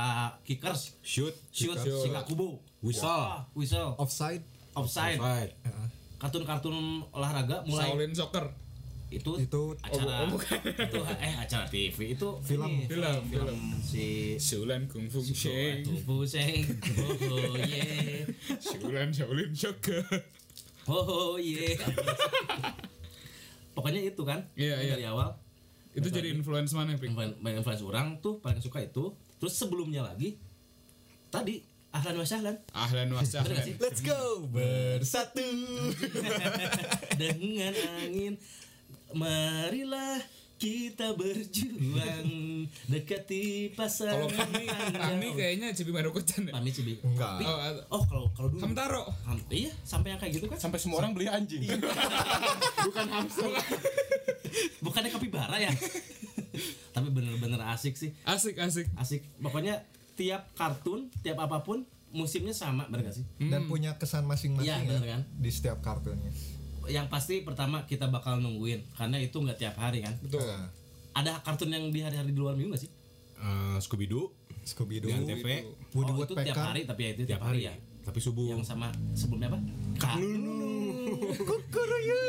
kickers, 0.46 0.94
shoot, 1.02 1.32
shoot, 1.50 1.74
Shoot. 1.74 2.06
Shikakubo, 2.06 2.60
Whistle. 2.84 3.08
Wah, 3.08 3.42
whistle, 3.56 3.96
offside 3.98 4.44
offside, 4.76 5.18
fight. 5.18 5.50
kartun-kartun 6.20 7.02
olahraga 7.10 7.64
mulai 7.66 7.88
Shaolin 7.90 8.12
Soccer. 8.14 8.46
Itu 9.10 9.30
Itu- 9.36 9.74
acara 9.82 10.22
oh, 10.22 10.32
bukan. 10.32 10.58
itu 10.62 11.00
eh 11.18 11.34
acara 11.34 11.66
TV 11.66 12.14
itu 12.14 12.28
Film. 12.40 12.70
ini, 12.70 12.86
Film, 12.86 13.18
film 13.26 13.58
si 13.82 14.06
Shulan 14.36 14.86
Kung 14.86 15.06
Fu 15.06 15.18
Sheng. 15.20 15.82
Tuh 15.82 15.98
Puseng, 16.02 16.62
oh 17.26 17.58
yeah, 17.58 18.22
Shulan 18.56 19.10
Shaolin 19.10 19.50
Soccer. 19.50 20.06
oh 20.86 21.34
yeah. 21.36 21.74
Pokoknya 23.70 24.02
itu 24.04 24.22
kan 24.22 24.46
Iya, 24.54 24.76
iya. 24.78 24.94
dari 24.94 25.04
awal 25.06 25.30
Itu 25.90 26.06
jadi 26.06 26.30
influence 26.30 26.70
mana 26.70 26.94
Pik? 26.94 27.10
influence, 27.10 27.34
influence 27.40 27.82
orang 27.82 28.18
tuh 28.18 28.38
paling 28.38 28.58
suka 28.58 28.78
itu. 28.78 29.10
Terus 29.36 29.54
sebelumnya 29.54 30.02
lagi 30.02 30.38
tadi 31.26 31.62
ahlan 31.90 32.14
wa 32.14 32.22
sahlan 32.22 32.54
Ahlan 32.70 33.10
wa 33.10 33.22
sahlan. 33.22 33.58
let's 33.78 33.98
go 33.98 34.46
bersatu 34.46 35.42
dengan 37.20 37.74
angin 37.98 38.38
marilah 39.12 40.18
kita 40.60 41.16
berjuang 41.16 42.28
dekati 42.84 43.72
pasar 43.72 44.12
Kalau 44.12 44.28
Pami, 44.28 44.68
Pami 44.92 45.28
kayaknya 45.32 45.72
Cibi 45.72 45.88
Marukucan 45.88 46.44
ya. 46.44 46.52
Pami 46.52 46.68
Cibi. 46.68 47.00
Enggak. 47.00 47.40
Oh, 47.40 47.56
oh 47.96 48.02
kalau 48.04 48.28
kalau 48.36 48.48
dulu. 48.52 48.60
Hamtaro. 48.60 49.08
Ham- 49.24 49.40
iya 49.48 49.72
sampai 49.88 50.12
yang 50.12 50.20
kayak 50.20 50.36
gitu 50.36 50.52
kan? 50.52 50.60
Sampai 50.60 50.76
semua 50.76 51.00
orang 51.00 51.16
beli 51.16 51.32
anjing. 51.32 51.64
Bukan 52.86 53.06
hamster. 53.08 53.48
bukannya 54.82 55.08
kapibara 55.08 55.56
ya? 55.56 55.72
Tapi 56.92 57.08
bener-bener 57.08 57.60
asik 57.72 57.96
sih. 57.96 58.12
Asik 58.28 58.60
asik. 58.60 58.84
asik. 59.00 59.24
Pokoknya 59.40 59.80
tiap 60.12 60.52
kartun 60.52 61.08
tiap 61.24 61.40
apa 61.40 61.64
pun 61.64 61.88
musimnya 62.10 62.52
sama 62.52 62.84
bener 62.84 63.08
gak 63.08 63.16
sih? 63.16 63.24
Dan 63.40 63.64
punya 63.64 63.96
kesan 63.96 64.28
masing-masing 64.28 64.68
Iya, 64.68 64.76
ya 64.76 64.88
bener 64.92 65.04
kan? 65.08 65.20
di 65.30 65.48
setiap 65.48 65.80
kartunnya 65.80 66.28
yang 66.90 67.06
pasti 67.06 67.46
pertama 67.46 67.86
kita 67.86 68.10
bakal 68.10 68.42
nungguin 68.42 68.82
karena 68.98 69.16
itu 69.22 69.38
nggak 69.38 69.58
tiap 69.58 69.78
hari 69.78 70.02
kan? 70.02 70.14
Betul. 70.18 70.42
Nah, 70.42 70.68
ada 71.14 71.38
kartun 71.42 71.70
yang 71.70 71.86
di 71.90 72.00
hari-hari 72.02 72.30
di 72.34 72.40
luar 72.40 72.54
minggu 72.54 72.74
gak 72.74 72.82
sih? 72.86 72.90
Eh, 73.40 73.76
Scooby 73.80 74.06
Doo 74.06 74.30
Scooby 74.62 75.00
Doo 75.00 75.10
Antv 75.10 75.46
Woody 75.96 76.12
oh, 76.12 76.24
itu 76.26 76.34
tiap 76.36 76.58
hari 76.60 76.84
tapi 76.84 77.00
ya 77.06 77.10
itu 77.16 77.22
tiap 77.26 77.42
hari 77.42 77.66
ya. 77.66 77.74
Tapi 78.00 78.18
subuh. 78.18 78.56
yang 78.56 78.64
sama 78.64 78.90
sebelumnya 79.12 79.52
apa? 79.52 79.58
Kak 80.00 80.16
Kukuruyu 81.36 82.22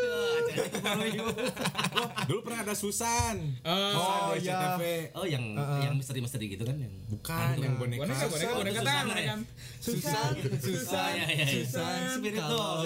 Dulu 2.28 2.40
pernah 2.42 2.60
ada 2.64 2.76
Susan. 2.76 3.36
Oh, 3.62 4.32
oh 4.32 4.36
di 4.36 4.48
ya 4.48 4.78
oh 5.14 5.26
yang 5.26 5.56
yang 5.56 5.94
misteri-misteri 5.96 6.48
gitu 6.48 6.64
kan 6.64 6.76
yang 6.76 6.94
Bukan 7.08 7.56
yang 7.58 7.76
boneka. 7.76 8.04
boneka 8.04 8.26
boneka 8.28 8.54
boneka 8.56 8.82
tangan 8.82 9.16
ya? 9.16 9.26
kan. 9.36 9.40
Susan 9.78 10.32
Oh, 10.32 10.58
Susan. 10.58 11.12
Susan 11.46 12.00
Spirit 12.16 12.40
kalau- 12.40 12.52
doll. 12.52 12.82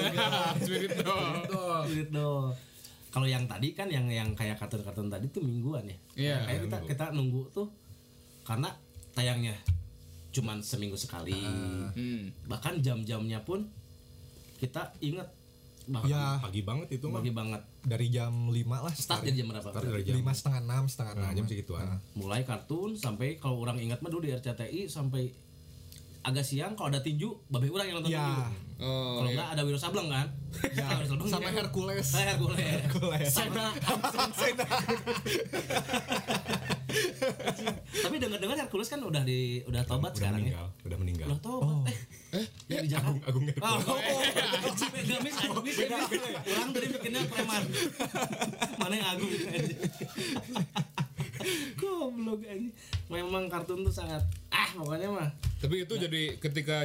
Spirit 0.59 0.91
doll. 1.01 1.33
Spirit 1.85 2.09
doll. 2.09 2.45
Kalau 3.09 3.25
yang 3.25 3.47
tadi 3.47 3.71
kan 3.71 3.87
yang 3.87 4.05
yang 4.07 4.29
kayak 4.33 4.59
kartun-kartun 4.59 5.07
tadi 5.07 5.25
tuh 5.29 5.39
mingguan 5.39 5.87
ya. 5.87 5.97
Iya. 6.15 6.37
Kayak 6.45 6.59
kita 6.65 6.77
kita 6.89 7.05
nunggu 7.11 7.47
tuh 7.49 7.67
karena 8.43 8.69
tayangnya 9.11 9.55
cuman 10.31 10.59
seminggu 10.59 10.99
sekali. 10.99 11.31
Hmm. 11.95 12.27
Bahkan 12.43 12.83
jam-jamnya 12.83 13.39
pun 13.41 13.71
kita 14.55 14.91
inget 14.99 15.27
bahkan 15.87 16.09
ya 16.09 16.23
Pagi 16.39 16.61
banget 16.61 16.87
itu 16.91 17.05
mah. 17.05 17.17
pagi 17.17 17.31
banget. 17.31 17.61
dari 17.81 18.07
jam 18.07 18.33
5 18.47 18.57
lah 18.79 18.93
Start 18.93 19.21
jadi 19.21 19.37
jam 19.37 19.47
berapa? 19.47 19.67
Start 19.67 19.83
dari 19.83 20.01
jam. 20.01 20.15
lima 20.15 20.31
setengah 20.31 20.61
enam 20.61 20.83
setengah 20.85 21.13
Nah, 21.13 21.21
enam 21.23 21.35
jam 21.35 21.45
segituan. 21.45 21.85
Nah, 21.85 21.99
Mulai 22.13 22.41
kartun 22.41 22.91
sampai 22.95 23.37
kalau 23.37 23.57
orang 23.59 23.77
ingat 23.77 23.99
mah 23.99 24.09
dulu 24.09 24.21
di 24.21 24.31
RCTI 24.31 24.87
sampai 24.87 25.29
agak 26.25 26.41
siang 26.41 26.73
kalau 26.73 26.89
ada 26.89 26.99
tinju 26.99 27.29
babe 27.47 27.69
orang 27.69 27.85
yang 27.85 27.97
nonton 27.99 28.11
ya 28.11 28.25
tinju. 28.25 28.43
Oh, 28.75 29.15
Kalau 29.15 29.31
iya. 29.31 29.39
enggak 29.39 29.49
ada 29.55 29.61
Wiro 29.63 29.79
Sableng 29.79 30.09
kan? 30.09 30.27
ya 30.67 30.83
Wiro 30.97 31.07
Sableng 31.07 31.29
sama 31.29 31.47
dia- 31.47 31.55
Hercules 31.55 32.07
Eh, 32.11 32.25
Hercules. 32.27 32.59
Hercules. 32.59 33.29
Sena. 33.29 33.67
Tapi 38.03 38.15
dengar-dengar 38.17 38.55
Hercules 38.57 38.87
kan 38.87 38.99
udah 38.99 39.21
di 39.21 39.39
udah 39.63 39.79
tobat 39.83 40.11
Udah 40.11 40.17
sekarang 40.17 40.41
ya. 40.41 40.59
meninggal, 40.59 40.67
udah 40.83 40.97
meninggal. 40.97 41.27
Udah 41.27 41.39
tobat. 41.39 41.95
Eh, 42.31 42.45
yang 42.67 42.83
di 42.83 42.89
Jakarta. 42.89 43.15
Agung 43.25 43.43
Agung 43.47 43.61
Oh, 43.61 43.79
oh, 43.87 43.95
oh. 43.95 44.19
Gamis, 45.05 45.35
beda. 45.39 45.97
Orang 46.45 46.69
tadi 46.71 46.87
bikinnya 46.89 47.21
preman. 47.25 47.63
Mana 48.75 48.93
yang 48.93 49.07
Agung? 49.09 49.31
Goblok 51.77 52.41
anjing. 52.43 52.71
Memang 53.07 53.47
kartun 53.47 53.83
tuh 53.83 53.93
sangat 53.93 54.19
ah 54.49 54.67
pokoknya 54.73 55.07
mah. 55.07 55.29
Tapi 55.65 55.75
itu 55.81 55.93
jadi 55.97 56.21
ketika 56.37 56.77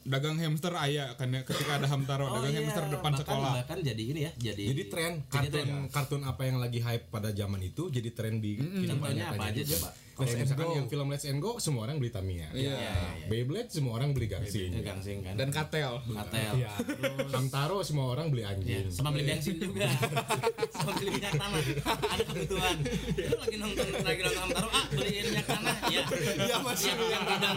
dagang 0.00 0.34
hamster 0.34 0.72
ayah 0.80 1.12
kan 1.12 1.28
ya 1.28 1.44
ketika 1.44 1.76
ada 1.76 1.84
hamtaro 1.84 2.24
Oh, 2.26 2.40
dagang 2.40 2.50
iya. 2.50 2.60
hamster 2.64 2.84
depan 2.88 3.12
Bahkan- 3.12 3.20
sekolah. 3.20 3.52
Bahkan 3.60 3.78
jadi 3.84 4.02
ini 4.02 4.20
ya, 4.22 4.32
jadi 4.34 4.64
Jadi 4.66 4.82
tren 4.88 5.12
Jadi 5.20 5.28
kartun 5.28 5.52
tren. 5.52 5.92
kartun 5.92 6.22
apa 6.24 6.42
yang 6.42 6.56
lagi 6.56 6.80
hype 6.80 7.06
pada 7.08 7.28
zaman 7.30 7.60
itu 7.60 7.82
jadi 7.86 8.08
tren 8.10 8.40
di 8.40 8.56
kehidupan 8.56 8.96
Contohnya 9.06 9.28
nyatanya 9.28 9.44
apa 9.44 9.52
aja 9.52 9.62
coba? 9.70 9.88
Let's 10.26 10.36
misalkan 10.36 10.66
Go. 10.68 10.76
yang 10.76 10.86
film 10.90 11.06
Let's 11.08 11.24
and 11.24 11.40
Go 11.40 11.56
semua 11.56 11.88
orang 11.88 11.96
beli 11.96 12.10
Tamiya. 12.12 12.48
Iya. 12.52 12.76
Beyblade 13.30 13.70
semua 13.72 13.96
orang 13.96 14.12
beli 14.12 14.26
Gangsing. 14.28 14.70
Ya, 14.76 14.82
gangsing 14.84 15.18
kan. 15.24 15.34
Dan 15.38 15.48
katel. 15.48 16.00
Katel. 16.04 16.52
Iya. 16.60 16.72
Hamtaro 17.34 17.80
semua 17.86 18.12
orang 18.12 18.28
beli 18.28 18.40
Ya, 18.40 18.56
anjing. 18.56 18.88
sama 18.88 19.12
beli 19.12 19.28
bensin 19.28 19.60
juga. 19.60 19.84
sama 20.74 20.90
beli 20.96 21.10
minyak 21.12 21.34
tanah. 21.36 21.60
Ada 22.16 22.22
kebutuhan. 22.24 22.76
Lu 23.20 23.36
lagi 23.36 23.56
nonton 23.60 23.86
lagi 24.00 24.20
nonton 24.24 24.42
Hamtaro, 24.48 24.68
ah 24.72 24.84
beliin 24.92 25.24
minyak 25.28 25.46
tanah. 25.46 25.76
Iya. 25.92 26.02
Iya, 26.40 26.56
masih 26.64 26.86
yang, 26.92 27.00
yang 27.08 27.24
gudang 27.28 27.56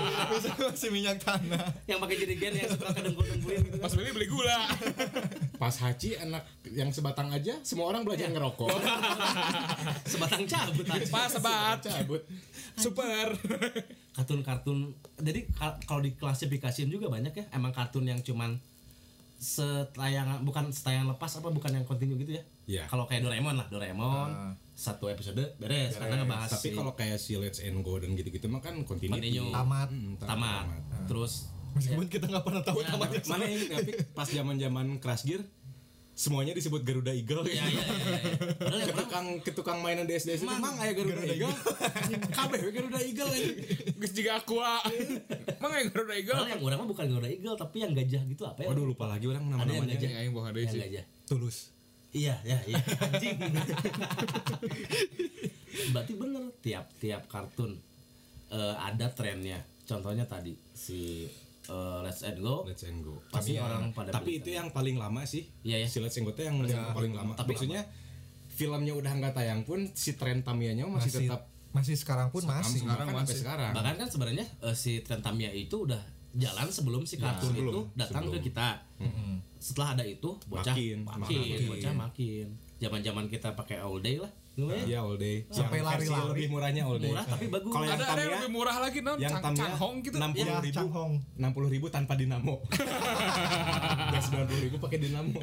masih 0.64 0.90
minyak 0.92 1.18
tanah 1.24 1.66
yang 1.88 2.00
pakai 2.04 2.16
jerigen 2.20 2.52
yang 2.56 2.70
suka 2.72 2.90
kedengkul-dengkulin 2.92 3.60
gitu. 3.64 3.78
Pas 3.80 3.92
beli 3.96 4.10
beli 4.12 4.28
gula. 4.28 4.60
Pas 5.64 5.76
Haji 5.78 6.20
anak 6.20 6.44
yang 6.68 6.90
sebatang 6.90 7.32
aja 7.32 7.56
semua 7.62 7.88
orang 7.88 8.04
belajar 8.04 8.28
Iya. 8.28 8.36
ngerokok. 8.36 8.68
Sebatang 10.12 10.44
cabut 10.44 10.84
aja. 10.86 11.08
Pas 11.08 11.30
sebat. 11.30 11.80
Cabut. 11.80 12.20
Super. 12.76 13.32
kartun-kartun 14.12 14.92
jadi 15.18 15.48
ka- 15.50 15.80
kalau 15.82 15.98
diklasifikasiin 16.00 16.86
juga 16.88 17.08
banyak 17.08 17.32
ya 17.32 17.46
emang 17.50 17.72
kartun 17.72 18.04
yang 18.04 18.20
cuman 18.20 18.60
setayangan 19.36 20.40
bukan 20.42 20.70
setayangan 20.70 21.12
lepas 21.12 21.32
apa 21.36 21.50
bukan 21.50 21.72
yang 21.72 21.84
kontinu 21.84 22.14
gitu 22.16 22.38
ya 22.38 22.44
Iya. 22.66 22.84
kalau 22.86 23.04
kayak 23.04 23.24
Doraemon 23.24 23.56
lah 23.56 23.68
Doraemon 23.68 24.56
satu 24.72 25.06
episode 25.08 25.54
beres, 25.56 25.94
karena 25.94 26.22
ngebahas 26.22 26.50
Tapi 26.52 26.74
kalau 26.74 26.94
kayak 26.94 27.18
si 27.18 27.36
Let's 27.36 27.60
and 27.60 27.82
Go 27.82 27.96
dan 27.96 28.14
gitu-gitu 28.14 28.48
mah 28.48 28.58
kan. 28.60 28.74
Continue. 28.84 29.50
tamat 29.50 29.90
Hmm, 29.90 30.16
tamat 30.16 30.66
terus 31.06 31.53
meskipun 31.74 32.06
kita 32.08 32.26
nggak 32.26 32.42
pernah 32.42 32.62
tahu 32.62 32.80
Ya, 32.80 32.90
tamatnya 32.90 33.20
Mana 33.26 33.46
yang 33.46 33.62
tapi 33.72 33.92
pas 34.12 34.26
zaman-zaman 34.26 34.86
Crash 34.98 35.24
Gear 35.24 35.42
semuanya 36.14 36.54
disebut 36.54 36.86
Garuda 36.86 37.10
Eagle 37.10 37.42
ya 37.44 37.58
ya 37.58 37.66
ya, 37.66 37.74
ya. 37.74 38.22
padahal 38.54 38.80
yang 38.80 38.94
tukang 38.96 39.26
ke 39.42 39.50
tukang 39.50 39.82
mainan 39.82 40.06
di 40.06 40.14
SD 40.14 40.38
itu 40.38 40.46
mang 40.46 40.78
aya 40.78 40.94
Garuda, 40.94 41.26
Eagle 41.26 41.50
kabeh 42.38 42.60
we 42.60 42.70
Garuda 42.70 43.00
Eagle 43.02 43.26
anjing. 43.28 43.58
Geus 43.98 44.14
jiga 44.14 44.38
aqua. 44.38 44.78
Mang 45.58 45.74
yang 45.74 45.90
Garuda 45.90 46.14
Eagle. 46.14 46.38
padahal 46.38 46.54
yang 46.54 46.62
orang 46.62 46.78
mah 46.78 46.88
bukan 46.88 47.06
Garuda 47.10 47.28
Eagle 47.28 47.58
tapi 47.58 47.82
yang 47.82 47.92
gajah 47.92 48.22
gitu 48.24 48.46
apa 48.46 48.62
ya 48.62 48.70
waduh 48.70 48.86
lupa 48.86 49.10
lagi 49.10 49.26
orang 49.26 49.42
ada 49.42 49.58
yang 49.58 49.66
nama-namanya 49.66 49.90
gajah 49.98 50.06
Yang 50.06 50.22
aing 50.22 50.32
bawa 50.32 50.50
deui 50.54 50.66
sih. 50.70 50.80
gajah 50.80 51.06
tulus 51.26 51.58
Iya, 52.14 52.38
ya, 52.46 52.62
iya. 52.70 52.78
Anjing. 52.78 53.42
Berarti 55.90 56.14
bener 56.14 56.44
tiap-tiap 56.62 57.26
kartun 57.26 57.74
eh, 58.50 58.76
ada 58.78 59.10
trennya. 59.10 59.58
Contohnya 59.84 60.24
tadi 60.24 60.54
si 60.72 61.26
eh, 61.66 62.00
Let's 62.02 62.22
and 62.22 62.40
Go. 62.40 62.64
Let's 62.64 62.84
and 62.84 63.00
Go 63.00 63.20
Pasti 63.26 63.54
Tapi- 63.54 63.62
orang 63.62 63.84
pada 63.90 64.10
tapi 64.12 64.38
itu 64.38 64.50
yang 64.50 64.70
paling 64.70 64.96
lama 64.96 65.24
sih 65.24 65.48
Iya, 65.62 65.82
ya. 65.82 65.88
si 65.88 65.98
Let's 65.98 66.16
and 66.16 66.24
Go 66.24 66.32
itu 66.32 66.44
yang, 66.44 66.58
yang 66.60 66.92
paling 66.92 67.12
lama 67.12 67.34
Tapi 67.34 67.54
maksudnya 67.54 67.84
filmnya 68.50 68.94
udah 68.94 69.12
nggak 69.12 69.34
tayang 69.34 69.62
pun 69.62 69.90
si 69.92 70.14
tren 70.14 70.42
Tamiya-nya 70.42 70.86
masih, 70.86 71.10
masih 71.10 71.20
tetap 71.26 71.42
masih 71.70 71.96
sekarang 71.96 72.30
pun 72.30 72.42
masih 72.44 72.80
sekarang 72.80 72.86
Sekarang 72.86 73.08
sampai 73.08 73.24
masih. 73.26 73.38
sekarang 73.38 73.72
Bahkan 73.74 73.94
kan 73.96 74.08
sebenarnya 74.08 74.46
eh, 74.62 74.76
si 74.76 75.02
tren 75.02 75.20
Tamiya 75.20 75.50
itu 75.50 75.76
udah 75.84 76.02
jalan 76.34 76.66
sebelum 76.68 77.02
si 77.04 77.16
kartun 77.16 77.50
sebelum, 77.52 77.70
itu 77.70 77.82
datang 77.94 78.26
sebelum. 78.26 78.34
ke 78.36 78.50
kita. 78.50 78.68
Setelah 79.56 79.94
ada 79.94 80.02
itu 80.04 80.34
bocah 80.44 80.74
Makin, 80.74 80.98
makin, 81.04 81.22
makin. 81.22 81.60
bocah 81.70 81.94
makin. 81.94 82.46
Zaman-zaman 82.76 83.26
kita 83.28 83.54
pakai 83.54 83.78
all 83.78 83.98
day 83.98 84.18
lah. 84.18 84.34
Ya. 84.54 84.70
Iya 84.86 85.00
all 85.02 85.18
day 85.18 85.50
Sampai 85.50 85.82
lari-lari. 85.82 86.30
lebih 86.30 86.48
murahnya 86.48 86.86
all 86.86 87.02
day 87.02 87.10
Murah 87.10 87.26
tapi 87.26 87.50
bagus. 87.50 87.74
Kalau 87.74 87.86
yang 87.86 87.98
Ada 87.98 88.06
ada 88.06 88.22
yang 88.22 88.34
lebih 88.38 88.52
murah 88.54 88.78
lagi 88.78 89.00
non 89.02 89.18
yang 89.18 89.34
Tamiya 89.36 89.66
Canghong 89.66 89.96
gitu. 90.00 90.16
enam 90.16 90.30
puluh 90.32 90.46
ya 90.46 90.62
ribu 90.62 90.76
Changhong 90.78 91.14
enam 91.34 91.52
puluh 91.52 91.70
ribu 91.70 91.86
tanpa 91.90 92.14
dinamo 92.14 92.56
sembilan 94.24 94.46
puluh 94.46 94.62
ribu 94.62 94.76
pakai 94.78 95.00
dinamo 95.00 95.38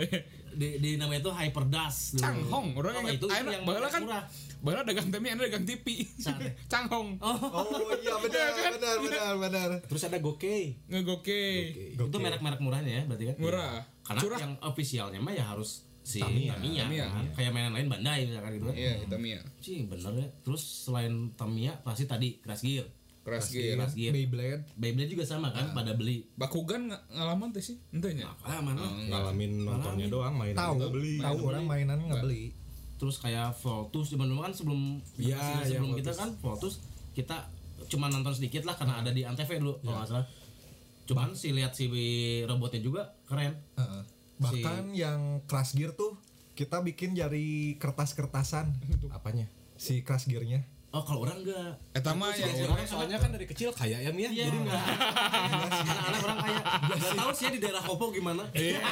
di, 0.50 0.68
di 0.78 0.90
namanya 0.94 1.20
itu 1.20 1.30
Hyper 1.32 1.64
Dash. 1.66 1.98
dulu. 2.12 2.22
Canghong, 2.22 2.66
orang 2.74 2.92
Oh, 2.92 3.00
yang 3.00 3.16
itu, 3.16 3.26
ayeuna 3.26 3.50
yang 3.50 3.64
baheula 3.64 3.88
kan 3.88 4.02
murah. 4.02 4.82
dagang 4.82 5.08
temi 5.08 5.26
ada 5.28 5.40
dagang 5.40 5.64
TV. 5.64 5.86
Sate. 6.12 6.48
Canghong. 6.72 7.08
Oh, 7.18 7.34
oh 7.50 7.90
iya 7.96 8.14
benar 8.22 8.46
benar 8.54 8.94
benar 9.00 9.32
benar 9.38 9.68
terus 9.86 10.02
ada 10.04 10.18
gokey 10.18 10.78
Ngegoke. 10.86 11.42
itu 11.94 12.16
merek-merek 12.16 12.60
murahnya 12.60 12.92
ya 12.92 13.02
berarti 13.06 13.24
kan? 13.26 13.36
Murah. 13.38 13.74
Karena 14.02 14.38
yang 14.38 14.54
ofisialnya 14.60 15.18
mah 15.18 15.30
ya 15.30 15.46
harus 15.46 15.89
si 16.10 16.18
Tamiya. 16.18 16.54
Tamiya, 16.54 16.82
Tamiya. 16.84 17.04
kan? 17.06 17.24
kayak 17.32 17.50
mainan 17.50 17.72
lain 17.72 17.86
Bandai 17.86 18.20
misalkan 18.24 18.50
gitu 18.52 18.64
kan. 18.66 18.74
Iya, 18.74 18.92
Tamiya. 19.06 19.38
Sih 19.58 19.78
bener 19.84 20.12
ya. 20.16 20.28
Terus 20.42 20.62
selain 20.82 21.14
Tamiya 21.32 21.72
pasti 21.80 22.04
tadi 22.04 22.36
Crash 22.36 22.60
Gear. 22.60 22.86
Crash 23.20 23.48
Gear. 23.48 23.76
Crash 23.76 23.94
Gear. 23.94 24.10
Beyblade 24.10 24.62
Beyblade 24.74 25.08
juga 25.08 25.22
sama 25.22 25.48
kan 25.48 25.70
pada 25.70 25.92
beli. 25.92 26.26
Bakugan 26.34 26.88
ng- 26.88 27.04
ngalaman 27.12 27.50
teh 27.50 27.60
sih, 27.60 27.78
ente 27.90 28.10
nya. 28.10 28.26
Ah, 28.40 28.58
mana? 28.58 28.80
ngalamin 28.80 29.62
nontonnya 29.62 30.08
doang 30.08 30.34
main 30.34 30.52
tahu 30.52 30.90
beli 30.90 31.16
tahu 31.16 31.36
orang 31.46 31.64
mainan 31.64 32.00
nggak 32.00 32.20
beli 32.20 32.50
Terus 32.96 33.16
kayak 33.16 33.56
Voltus 33.56 34.08
zaman 34.08 34.26
dulu 34.26 34.40
kan 34.40 34.52
sebelum 34.52 35.00
Iya, 35.16 35.32
generasi 35.32 35.48
iya, 35.48 35.64
sebelum 35.70 35.90
kita 35.94 36.10
Voltus. 36.10 36.18
kan 36.18 36.28
Voltus 36.38 36.74
kita 37.10 37.36
cuma 37.88 38.06
nonton 38.06 38.30
sedikit 38.30 38.62
lah 38.62 38.76
karena 38.76 39.00
ada 39.00 39.08
di 39.08 39.24
Antv 39.24 39.48
dulu 39.50 39.80
kalau 39.80 39.96
nggak 39.96 40.10
salah. 40.10 40.26
Cuman 41.02 41.32
si 41.32 41.50
lihat 41.50 41.72
si 41.72 41.88
robotnya 42.44 42.78
juga 42.78 43.02
keren. 43.24 43.56
Heeh. 43.74 44.02
Bahkan 44.40 44.90
yang 44.90 45.44
Crash 45.44 45.76
Gear 45.76 45.92
tuh 45.92 46.16
kita 46.56 46.80
bikin 46.80 47.12
dari 47.12 47.76
kertas-kertasan. 47.76 48.72
Apanya? 49.12 49.46
Si 49.76 50.00
Crash 50.00 50.26
Gear-nya. 50.26 50.64
Oh 50.90 51.06
kalau 51.06 51.22
orang 51.22 51.46
enggak. 51.46 51.78
Eta 51.94 52.10
mah 52.18 52.34
yang 52.34 52.50
Orang 52.66 52.82
soalnya 52.82 53.14
kan 53.14 53.30
dari 53.30 53.46
kecil 53.46 53.70
kaya 53.70 54.02
ya 54.02 54.10
Mia 54.10 54.26
Iya. 54.26 54.50
jadi 54.50 54.58
nggak. 54.58 54.84
Anak-anak 55.86 56.20
orang 56.26 56.38
kayak 56.42 56.62
nggak 56.98 57.14
tahu 57.14 57.30
sih 57.30 57.44
ya 57.46 57.50
di 57.54 57.60
daerah 57.62 57.82
Kopo 57.86 58.10
gimana. 58.10 58.42
iya. 58.58 58.82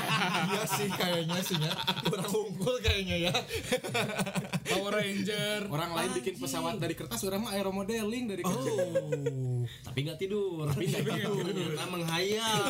Sih 0.71 0.87
kayaknya 0.87 1.43
sih 1.43 1.59
ya. 1.59 1.75
Kurang 2.07 2.31
unggul 2.31 2.79
kayaknya 2.79 3.17
ya. 3.27 3.33
Power 4.63 4.95
Ranger. 4.95 5.67
orang 5.67 5.91
lain 5.91 6.11
bikin 6.23 6.35
pesawat 6.39 6.79
dari 6.79 6.95
kertas 6.95 7.19
orang 7.27 7.43
mah 7.43 7.53
aeromodeling 7.59 8.31
dari 8.31 8.43
kecil. 8.47 8.79
Oh. 8.79 9.67
Tapi 9.83 9.99
nggak 10.07 10.19
tidur. 10.23 10.71
Tapi 10.71 10.87
nggak 10.87 11.03
tidur. 11.03 11.45
Ternyata 11.51 11.87
menghayal. 11.91 12.63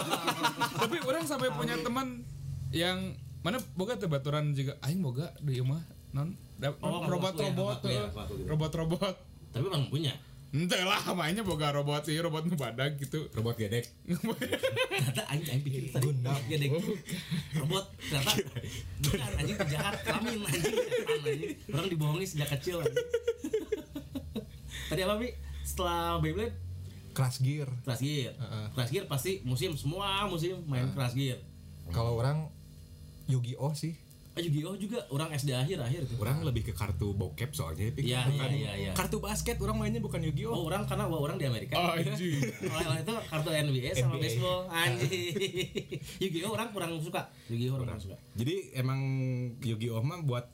Tapi 0.73 0.97
orang 1.05 1.25
sampai 1.29 1.53
punya 1.53 1.77
teman 1.77 2.25
yang 2.71 2.99
mana 3.41 3.57
boga 3.73 3.95
teh 3.95 4.07
baturan 4.07 4.53
juga 4.53 4.77
aing 4.83 5.01
boga 5.01 5.33
di 5.39 5.59
imah 5.59 5.81
non 6.13 6.35
Oh, 6.59 7.07
ya, 7.07 7.07
ngaku 7.07 7.39
ya, 7.87 8.03
ngaku 8.11 8.35
gitu. 8.35 8.51
robot-robot 8.51 9.15
Tapi 9.49 9.65
orang 9.65 9.87
punya. 9.87 10.11
ente 10.49 10.75
lah 10.75 10.99
mainnya 11.13 11.45
boga 11.45 11.71
robot 11.71 12.03
sih 12.03 12.17
robot 12.17 12.43
nu 12.43 12.57
badag 12.57 12.97
gitu 12.97 13.29
robot 13.31 13.55
gedek 13.55 13.85
Ternyata 14.03 15.23
aing 15.29 15.45
aing 15.47 15.63
pikir 15.63 15.87
tadi 15.89 16.03
Gundam. 16.03 16.35
Gedek. 16.47 16.73
Robot 17.55 17.85
ternyata 18.01 18.33
bukan 18.99 19.31
anjing 19.37 19.57
penjahat 19.57 19.95
kelamin 20.03 20.41
anjing 20.43 20.75
anjing. 21.07 21.41
Orang 21.69 21.87
dibohongi 21.87 22.27
sejak 22.27 22.49
kecil 22.51 22.81
anjing. 22.81 23.07
Tadi 24.89 25.01
apa 25.05 25.15
Bi? 25.15 25.29
Setelah 25.63 26.17
Beyblade 26.19 26.57
Crash 27.13 27.39
Gear 27.39 27.69
Crash 27.85 28.01
Gear. 28.01 28.33
Crash 28.73 28.91
Gear 28.91 29.05
pasti 29.05 29.45
musim 29.45 29.75
semua 29.75 30.25
musim 30.25 30.59
main 30.65 30.89
Crash 30.91 31.13
Gear. 31.13 31.39
kalau 31.89 32.17
orang 32.17 32.49
Yu-Gi-Oh 33.29 33.73
sih 33.73 33.95
Ah 34.31 34.41
Yu-Gi-Oh 34.41 34.79
juga 34.79 35.03
orang 35.09 35.31
SD 35.33 35.51
akhir 35.51 35.79
akhir 35.79 36.07
tuh. 36.07 36.15
orang 36.19 36.41
lebih 36.43 36.63
ke 36.63 36.73
kartu 36.73 37.11
bokep 37.11 37.51
soalnya 37.51 37.91
Pik. 37.91 38.07
Iya, 38.07 38.23
Bukan- 38.25 38.39
iya, 38.47 38.55
iya, 38.55 38.73
iya. 38.81 38.93
kartu 38.93 39.19
basket 39.19 39.59
orang 39.59 39.77
mainnya 39.77 39.99
bukan 39.99 40.23
Yu-Gi-Oh 40.23 40.53
Oh 40.53 40.63
orang 40.65 40.83
karena 40.85 41.05
wah, 41.05 41.19
orang 41.19 41.37
di 41.37 41.45
Amerika. 41.45 41.75
oh 41.75 41.91
anjing 41.93 42.39
Oleh 42.71 43.03
itu 43.03 43.15
kartu 43.27 43.49
NBA 43.51 43.91
sama 43.93 44.15
NBA. 44.15 44.23
baseball 44.23 44.59
anjing. 44.69 45.11
Yu-Gi-Oh 46.23 46.51
orang 46.51 46.69
kurang 46.71 46.91
suka. 46.99 47.23
Yu-Gi-Oh 47.47 47.75
orang 47.75 47.85
kurang 47.85 48.01
suka. 48.01 48.17
jadi 48.33 48.55
emang 48.75 49.01
Yu-Gi-Oh 49.59 50.01
mah 50.01 50.23
buat 50.23 50.47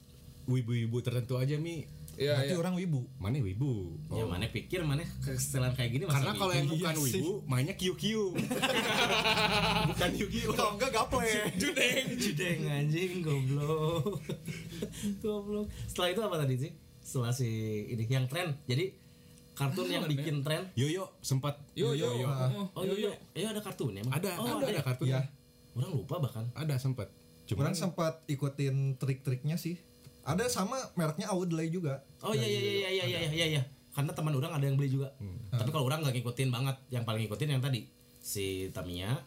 wibu-wibu 0.44 1.00
tertentu 1.00 1.36
aja 1.36 1.56
Mi 1.56 1.84
iya 2.16 2.33
berarti 2.35 2.50
iya 2.50 2.59
orang 2.59 2.75
wibu 2.75 3.00
mana 3.16 3.37
wibu 3.38 3.73
Ya 4.09 4.25
mana 4.25 4.47
pikir 4.47 4.80
mana 4.80 5.02
kesetelan 5.21 5.73
kayak 5.73 5.90
gini 5.90 6.04
karena 6.04 6.33
kalau 6.33 6.50
yang 6.50 6.66
bukan 6.66 6.92
Iya 6.92 7.04
sih. 7.04 7.18
wibu 7.18 7.33
mainnya 7.44 7.75
QQ 7.75 8.02
bukan 9.90 10.11
Yu-Gi-Oh 10.14 10.54
kalau 10.54 10.71
enggak 10.76 10.90
gaple 10.90 11.23
Judeng, 11.56 12.06
judeng 12.16 12.59
anjing 12.66 13.12
goblok. 13.21 14.21
goblok. 15.23 15.66
Setelah 15.87 16.09
itu 16.11 16.21
apa 16.23 16.37
tadi 16.40 16.54
sih? 16.59 16.71
Setelah 17.00 17.33
si 17.33 17.49
ini 17.87 18.04
yang 18.04 18.26
tren. 18.26 18.56
Jadi 18.64 18.94
kartun 19.54 19.87
yang 19.87 20.04
bikin 20.06 20.42
tren. 20.42 20.71
Yoyo 20.75 21.14
sempat 21.21 21.61
yo 21.75 21.94
yo 21.94 22.11
Yoyo. 22.16 22.26
Oh, 22.26 22.66
Oh 22.75 22.83
iya, 22.85 23.14
iya 23.35 23.49
ada 23.50 23.61
kartunnya. 23.62 24.02
emang? 24.02 24.14
ada 24.14 24.30
oh, 24.40 24.59
ada, 24.59 24.66
ada 24.66 24.73
ya? 24.73 24.83
kartunya 24.83 25.21
ya 25.21 25.23
Orang 25.75 25.90
lupa 25.94 26.23
bahkan. 26.23 26.47
ada 26.54 26.75
sempat 26.78 27.11
orang 27.52 27.76
sempat 27.76 28.25
ikutin 28.25 28.97
trik-triknya 28.97 29.59
sih 29.59 29.76
ada 30.24 30.48
sama 30.48 30.80
mereknya 30.96 31.28
Audley 31.28 31.68
juga. 31.68 32.00
Oh 32.24 32.32
iya 32.32 32.48
iya 32.48 32.60
iya 32.60 32.88
iya 32.88 33.04
iya 33.04 33.18
iya 33.28 33.46
iya. 33.58 33.62
Karena 33.92 34.10
teman 34.16 34.32
orang 34.32 34.56
ada 34.56 34.64
yang 34.64 34.80
beli 34.80 34.90
juga. 34.90 35.12
Hmm. 35.20 35.36
Tapi 35.52 35.68
kalau 35.68 35.84
orang 35.84 36.00
nggak 36.00 36.16
ngikutin 36.18 36.48
banget, 36.48 36.76
yang 36.88 37.04
paling 37.04 37.28
ngikutin 37.28 37.48
yang 37.52 37.62
tadi 37.62 37.86
si 38.24 38.72
Tamiya, 38.72 39.20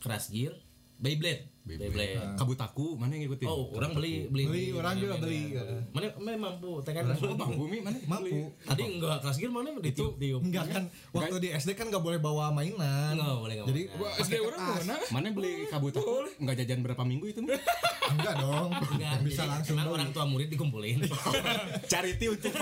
Crash 0.00 0.32
Gear, 0.32 0.56
Beyblade. 0.96 1.51
Beyblade. 1.62 2.18
Kabutaku 2.34 2.98
mana 2.98 3.14
yang 3.14 3.30
ngikutin? 3.30 3.46
Oh, 3.46 3.70
orang 3.78 3.94
beli 3.94 4.26
beli 4.26 4.44
Beli, 4.50 4.64
orang 4.74 4.98
juga 4.98 5.14
beli. 5.22 5.54
Mana 5.94 6.06
mana 6.18 6.36
mampu, 6.50 6.82
tekan 6.82 7.14
Oh, 7.14 7.38
mampu 7.38 7.62
mi 7.70 7.78
mana? 7.78 7.98
Mampu. 8.02 8.50
Tadi 8.66 8.82
enggak 8.82 9.22
Crash 9.22 9.38
Gear 9.38 9.54
mana 9.54 9.70
ditiup-tiup. 9.78 10.42
Enggak 10.42 10.66
kan 10.74 10.84
waktu 11.14 11.36
di 11.38 11.48
SD 11.54 11.78
kan 11.78 11.86
nggak 11.86 12.02
boleh 12.02 12.18
bawa 12.18 12.50
mainan. 12.50 13.14
Enggak 13.14 13.38
boleh 13.38 13.54
enggak 13.62 13.68
Jadi 13.70 13.82
SD 14.26 14.34
orang 14.42 14.60
mana? 14.60 14.96
Mana 15.14 15.26
beli 15.30 15.52
kabutaku? 15.70 16.26
Enggak 16.42 16.54
jajan 16.66 16.82
berapa 16.82 17.02
minggu 17.06 17.26
itu? 17.30 17.40
Enggak 18.12 18.34
dong. 18.42 18.70
Enggak, 18.74 19.22
Bisa 19.22 19.42
langsung 19.46 19.78
orang 19.78 20.10
tua 20.10 20.26
murid 20.26 20.50
dikumpulin. 20.50 21.06
Charity 21.92 22.26
untuk 22.26 22.52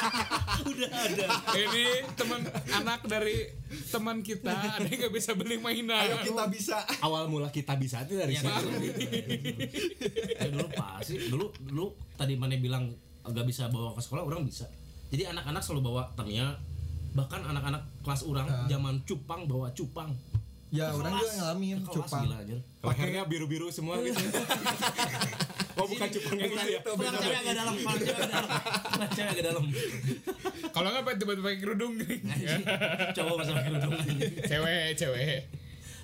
Udah 0.70 0.90
ada. 0.90 1.26
Ini 1.54 1.86
teman 2.18 2.42
anak 2.74 3.06
dari 3.06 3.46
teman 3.88 4.20
kita 4.20 4.52
ada 4.52 4.84
yang 4.84 4.98
nggak 5.06 5.14
bisa 5.14 5.30
beli 5.38 5.56
mainan. 5.62 6.10
Ayo 6.10 6.16
kita 6.26 6.44
bisa. 6.50 6.76
awal 7.00 7.30
mula 7.30 7.48
kita 7.48 7.78
bisa 7.78 8.02
itu 8.04 8.18
dari 8.18 8.31
Iya, 8.32 8.40
situ. 8.40 8.66
Ya, 10.40 10.48
dulu 10.50 10.66
pasti 10.72 11.14
dulu 11.28 11.46
dulu 11.60 11.86
tadi 12.14 12.34
mana 12.34 12.56
bilang 12.56 12.90
nggak 13.22 13.46
bisa 13.46 13.68
bawa 13.68 13.92
ke 13.92 14.00
sekolah 14.00 14.24
orang 14.24 14.42
bisa 14.42 14.66
jadi 15.08 15.30
anak-anak 15.30 15.62
selalu 15.62 15.82
bawa 15.86 16.02
Tamiya 16.12 16.56
bahkan 17.12 17.44
anak-anak 17.44 17.84
kelas 18.00 18.24
orang 18.24 18.48
zaman 18.66 19.04
cupang 19.04 19.44
bawa 19.44 19.68
cupang 19.70 20.10
Ya 20.72 20.88
Ke 20.88 20.96
orang 20.96 21.12
kelas. 21.12 21.20
juga 21.20 21.32
ngalamin 21.36 21.76
Ke 21.76 21.84
kelas, 21.84 21.96
cupang. 22.00 22.22
gila 22.24 22.36
aja 22.40 22.56
Lehernya 22.82 23.22
biru-biru 23.28 23.68
semua 23.68 24.00
gitu. 24.00 24.16
oh 25.78 25.84
bukan 25.84 26.08
cupang 26.08 26.36
yang 26.40 26.48
itu 26.48 26.68
ya. 26.72 26.80
Pulang 26.80 27.14
cewek 27.14 27.38
agak 27.38 27.54
dalam, 27.54 27.74
pulang 27.76 28.00
cewek 28.00 28.16
agak 28.16 28.30
dalam, 28.32 28.48
pulang 28.88 29.10
cewek 29.12 29.30
agak 29.30 29.44
dalam. 29.44 29.64
Kalau 30.72 30.88
nggak 30.88 31.04
pakai 31.04 31.18
tiba-tiba 31.20 31.44
pakai 31.44 31.58
kerudung 31.60 31.92
Cowok 33.12 33.34
masih 33.36 33.52
pakai 33.52 33.68
kerudung. 33.68 33.92
Cewek, 34.42 34.84
cewek. 34.96 35.38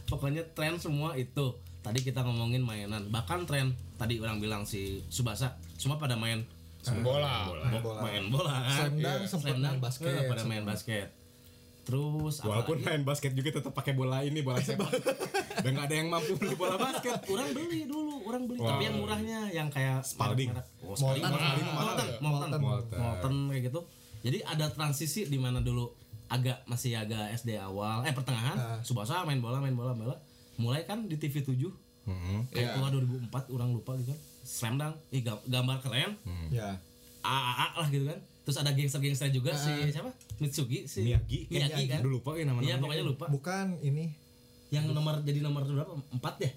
Pokoknya 0.05 0.43
tren 0.53 0.77
semua 0.77 1.17
itu. 1.17 1.47
Tadi 1.89 2.01
kita 2.03 2.21
ngomongin 2.21 2.61
mainan, 2.61 3.09
bahkan 3.09 3.43
tren 3.43 3.67
tadi 3.97 4.21
orang 4.21 4.37
bilang 4.37 4.63
si 4.63 5.01
Subasa 5.09 5.57
semua 5.75 5.97
pada 5.97 6.15
main 6.15 6.45
Bola. 7.01 7.49
Bo- 7.49 7.81
bola. 7.83 8.01
main 8.03 8.25
bola 8.29 8.55
kan. 8.63 8.71
Slam 8.71 8.95
dunk 8.95 9.09
Iya. 9.19 9.27
sempet 9.27 9.33
Slam 9.51 9.57
main 9.57 9.65
dunk, 9.67 9.79
basket, 9.83 10.09
eh, 10.11 10.25
pada 10.27 10.43
main 10.45 10.65
basket. 10.65 11.07
Terus 11.83 12.35
Walaupun 12.41 12.77
main 12.83 13.01
basket 13.03 13.33
juga 13.33 13.49
tetap 13.51 13.73
pakai 13.73 13.93
bola 13.93 14.21
ini 14.21 14.41
bola 14.41 14.61
sepak. 14.61 14.93
Dan 15.65 15.73
nggak 15.75 15.87
ada 15.87 15.97
yang 15.97 16.09
mampu 16.09 16.37
beli 16.37 16.53
bola 16.55 16.77
basket. 16.77 17.25
orang 17.27 17.49
beli 17.51 17.81
dulu, 17.85 18.21
orang 18.23 18.45
beli 18.45 18.59
Wah. 18.59 18.69
tapi 18.71 18.83
yang 18.85 18.97
murahnya 18.97 19.39
yang 19.49 19.69
kayak 19.69 20.05
Spalding. 20.05 20.53
Oh, 20.81 20.93
Spalding. 20.93 21.25
Molten. 21.25 21.41
Molten, 21.67 22.09
Molten. 22.21 22.61
Molten, 22.61 22.99
Molten. 23.01 23.35
Kayak 23.49 23.63
gitu. 23.67 23.81
Jadi 24.21 24.39
ada 24.45 24.67
transisi 24.69 25.25
di 25.25 25.37
mana 25.37 25.59
dulu 25.59 25.89
agak 26.29 26.61
masih 26.65 26.93
agak 26.95 27.33
SD 27.35 27.57
awal, 27.57 28.05
eh 28.05 28.13
pertengahan, 28.13 28.53
Ah. 28.55 28.79
Subasa 28.83 29.25
main 29.25 29.41
bola, 29.41 29.57
main 29.59 29.73
bola, 29.73 29.93
main 29.93 30.05
bola. 30.05 30.17
Mulai 30.59 30.83
kan 30.83 31.07
di 31.07 31.15
TV 31.15 31.41
7 31.41 31.71
Hmm. 32.05 32.41
kayak 32.49 32.73
keluar 32.75 32.89
2004 32.91 33.53
orang 33.53 33.71
lupa 33.71 33.93
gitu 33.95 34.09
kan. 34.09 34.21
Slam 34.41 34.75
dunk, 34.75 34.97
ih 35.11 35.21
ga- 35.21 35.45
gambar 35.45 35.77
keren, 35.79 36.17
Ya. 36.49 36.81
AAA 37.21 37.67
lah 37.75 37.89
gitu 37.89 38.05
kan. 38.07 38.19
Terus 38.43 38.57
ada 38.57 38.73
gangster-gangster 38.73 39.29
juga 39.29 39.53
si 39.53 39.69
siapa? 39.93 40.09
Mitsugi 40.39 40.89
si 40.89 41.05
Miyagi. 41.05 41.47
Miyagi 41.47 41.85
kan. 41.87 42.01
Dulu 42.01 42.17
lupa 42.17 42.33
ya 42.33 42.37
Iya 42.39 42.45
nama-namanya. 42.49 42.81
pokoknya 42.81 43.05
lupa. 43.05 43.25
Bukan 43.29 43.67
ini 43.83 44.17
Yang 44.69 44.85
nomor 44.91 45.21
jadi 45.23 45.41
nomor 45.41 45.65
berapa? 45.65 45.97
Empat 46.11 46.35
ya? 46.39 46.53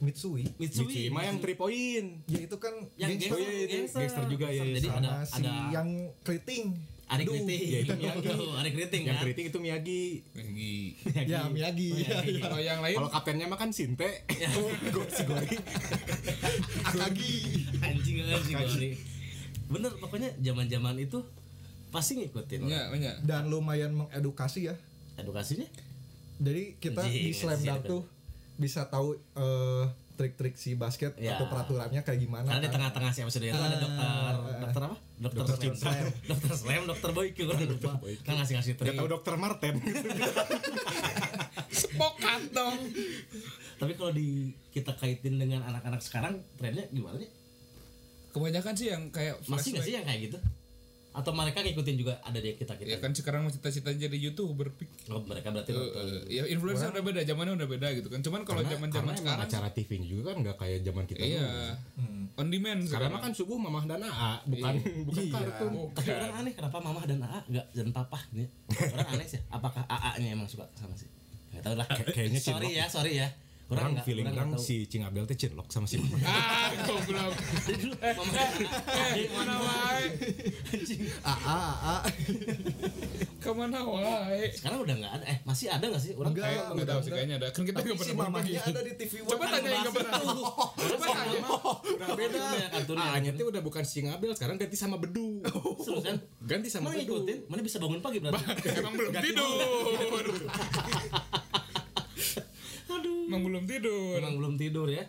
Mitsui. 0.00 0.44
Mitsui. 0.54 0.84
Mitsui 0.84 1.04
mah 1.08 1.22
yang 1.22 1.36
3 1.38 1.54
point. 1.54 2.08
Ya 2.26 2.40
itu 2.40 2.56
kan 2.58 2.74
yang 2.94 3.08
gangster 3.10 3.36
gangster, 3.36 3.40
iya, 3.46 3.60
itu 3.62 3.72
gangster. 3.74 4.00
gangster 4.00 4.24
juga, 4.28 4.46
ya, 4.46 4.60
ya. 4.60 4.74
Jadi 4.74 4.86
sama 4.86 4.98
ada 4.98 5.12
si 5.22 5.32
ada 5.38 5.52
yang 5.70 5.88
keriting. 6.20 6.64
Aduh, 7.04 7.36
Kriting. 7.36 7.60
ya, 7.68 7.78
itu 7.84 7.92
Miyagi. 8.00 8.28
Adik 8.56 8.72
Kriting 8.74 9.02
Yang 9.04 9.12
kan. 9.12 9.22
keriting 9.22 9.46
itu 9.46 9.58
Miyagi. 9.60 10.04
Lagi. 10.32 10.74
Ya 11.24 11.40
Miyagi. 11.46 11.90
Kalau 12.44 12.56
yang 12.56 12.80
lain 12.80 12.96
Kalau 12.96 13.10
kaptennya 13.12 13.46
mah 13.46 13.58
kan 13.58 13.68
Sinte. 13.70 14.24
Gue 14.94 15.06
si 15.08 15.22
Gori. 15.22 15.56
Akagi. 16.82 17.34
Anjing 17.80 18.16
anjing 18.22 18.56
Gori. 18.56 18.90
Bener 19.66 19.92
pokoknya 19.96 20.32
zaman-zaman 20.38 20.96
itu 20.98 21.20
pasti 21.88 22.18
ngikutin. 22.18 22.60
enggak 22.64 22.84
banyak. 22.90 23.14
Dan 23.22 23.42
lumayan 23.46 23.92
mengedukasi 23.92 24.68
ya. 24.68 24.74
Edukasinya? 25.14 25.68
Jadi 26.36 26.80
kita 26.80 27.00
Anjing, 27.00 27.22
di 27.22 27.30
slam 27.30 27.60
dunk 27.60 27.82
tuh 27.84 28.02
bisa 28.56 28.86
tahu 28.88 29.14
eh, 29.14 29.84
trik-trik 30.14 30.54
si 30.54 30.74
basket 30.74 31.14
Ya. 31.16 31.34
atau 31.34 31.46
peraturannya 31.46 32.00
kayak 32.00 32.18
gimana. 32.18 32.46
Karena 32.46 32.58
di 32.58 32.66
kan. 32.66 32.74
tengah-tengah 32.78 33.10
si 33.10 33.20
episode 33.20 33.44
itu 33.44 33.54
ada 33.54 33.76
dokter 33.76 34.32
dokter 34.60 34.82
apa? 34.82 34.96
Dokter, 35.14 35.42
Slam. 35.72 36.06
dokter 36.24 36.50
Slam, 36.52 36.82
dokter 36.90 37.10
Boyke 37.10 37.42
orang 37.42 37.66
lupa. 37.66 37.92
Kan 38.22 38.34
ngasih-ngasih 38.38 38.72
trik. 38.74 38.86
Gak 38.86 38.96
tau 38.96 39.08
dokter 39.08 39.34
Marten. 39.34 39.74
Sepokat 41.68 42.42
dong. 42.56 42.78
Tapi 43.74 43.92
kalau 43.94 44.12
di 44.12 44.28
kita 44.70 44.94
kaitin 44.94 45.36
dengan 45.36 45.66
anak-anak 45.66 46.00
sekarang 46.00 46.38
trennya 46.56 46.86
gimana 46.88 47.18
nih? 47.18 47.30
Kebanyakan 48.30 48.74
sih 48.74 48.86
yang 48.88 49.10
kayak 49.10 49.38
Masih 49.46 49.74
nggak 49.74 49.84
sih 49.84 49.94
yang 49.94 50.04
kayak 50.04 50.20
gitu? 50.26 50.38
Atau 51.14 51.30
mereka 51.30 51.62
ngikutin 51.62 51.94
juga 51.94 52.18
ada 52.20 52.36
di 52.36 52.52
kita 52.52 52.74
Ya 52.76 52.98
kita? 52.98 52.98
kan 52.98 53.14
sekarang 53.14 53.46
masih 53.46 53.56
cita-cita 53.56 53.94
jadi 53.94 54.12
youtuber 54.12 54.66
pik. 54.68 54.90
Oh, 55.08 55.22
mereka 55.22 55.48
berarti 55.48 55.70
nonton. 55.70 55.94
eh, 55.94 56.20
ya 56.28 56.42
influencer 56.44 56.90
udah 56.90 57.00
beda, 57.00 57.20
zamannya 57.22 57.54
udah 57.54 57.68
beda 57.70 57.88
gitu 57.94 58.08
kan. 58.08 58.18
Cuman 58.18 58.42
kalau 58.42 58.60
zaman 58.60 58.90
zaman 58.90 59.14
sekarang 59.14 59.46
acara 59.46 59.68
TV-nya 59.70 60.06
juga 60.06 60.22
kan 60.28 60.42
nggak 60.42 60.56
kayak 60.58 60.78
zaman 60.82 61.04
kita 61.06 61.22
iya 61.22 61.78
dulu. 61.94 62.34
on 62.34 62.46
demand 62.50 62.80
Karena 62.80 62.90
sekarang. 62.90 63.10
mah 63.14 63.20
kan 63.22 63.32
subuh 63.32 63.54
mamah 63.54 63.84
dan 63.86 64.02
AA, 64.02 64.32
bukan 64.44 64.74
bukan 65.06 65.24
kartun. 65.30 65.72
Tapi 65.94 66.08
orang 66.10 66.32
aneh 66.34 66.52
kenapa 66.52 66.76
mama 66.78 67.00
dan 67.04 67.18
AA 67.20 67.40
enggak 67.46 67.66
dan 67.70 67.88
papa 67.88 68.18
gitu. 68.28 68.50
Orang 68.90 69.08
aneh 69.14 69.26
sih. 69.30 69.40
Apakah 69.48 69.86
AA-nya 69.86 70.34
emang 70.34 70.50
suka 70.50 70.66
sama 70.74 70.98
sih? 70.98 71.06
Enggak 71.48 71.62
tahu 71.62 71.74
lah. 71.78 71.86
kayaknya 72.10 72.40
sorry 72.42 72.74
ya, 72.74 72.90
sorry 72.90 73.12
ya. 73.16 73.30
Orang 73.66 73.96
nggak- 73.96 74.04
feeling 74.04 74.26
orang 74.26 74.50
si 74.56 74.84
Cing 74.84 75.02
Abdel 75.02 75.24
teh 75.24 75.34
cinlok 75.34 75.66
sama 75.68 75.84
si 75.84 75.96
Mama. 75.96 76.20
Ah, 76.26 76.68
goblok. 76.84 77.32
Mama 77.96 78.32
AA. 78.36 79.16
Eh, 79.16 79.26
mana 79.32 79.54
wae? 79.56 80.04
AA 81.24 81.58
AA. 81.80 81.96
Ke 83.36 83.50
mana 83.50 83.80
wae? 83.82 84.52
Sekarang 84.52 84.84
udah 84.84 84.94
enggak 84.94 85.12
ada. 85.14 85.24
Eh, 85.26 85.38
masih 85.42 85.66
ada 85.68 85.80
enggak 85.82 86.02
sih? 86.02 86.12
Orang 86.12 86.32
Enggak. 86.32 86.48
Enggak 86.70 86.86
tahu 86.86 87.00
sih 87.00 87.10
kayaknya 87.10 87.36
ada. 87.38 87.48
Kan 87.50 87.62
kita 87.62 87.78
enggak 87.78 87.96
si 87.96 88.00
pernah 88.06 88.28
berbagi. 88.28 88.52
mamanya 88.52 88.60
ada 88.64 88.80
di 88.80 88.92
TV 88.94 89.12
One. 89.16 89.30
Coba 89.30 89.44
tanya 89.46 89.64
yang 89.66 89.80
enggak 89.80 89.94
pernah. 89.94 90.12
Coba 90.74 91.04
tanya. 91.06 91.38
Udah 91.74 92.08
beda 92.14 92.40
kartunnya. 92.70 93.06
AA-nya 93.06 93.30
teh 93.32 93.44
udah 93.44 93.60
bukan 93.60 93.82
si 93.82 93.92
Cing 93.94 94.08
Abdel, 94.08 94.32
sekarang 94.34 94.56
ganti 94.56 94.76
sama 94.76 94.96
Bedu. 94.96 95.40
Serius 95.80 96.04
kan? 96.04 96.16
Ganti 96.42 96.68
sama 96.68 96.88
Mana 96.88 97.00
Bedu. 97.00 97.16
Mana 97.46 97.60
bisa 97.60 97.76
bangun 97.78 98.00
pagi 98.00 98.18
berarti? 98.18 98.44
Emang 98.78 98.92
belum 98.92 99.12
tidur. 99.14 100.36
Emang 103.34 103.44
belum 103.44 103.64
tidur. 103.64 104.14
Emang 104.14 104.34
belum 104.36 104.54
tidur 104.54 104.86
ya. 104.86 105.02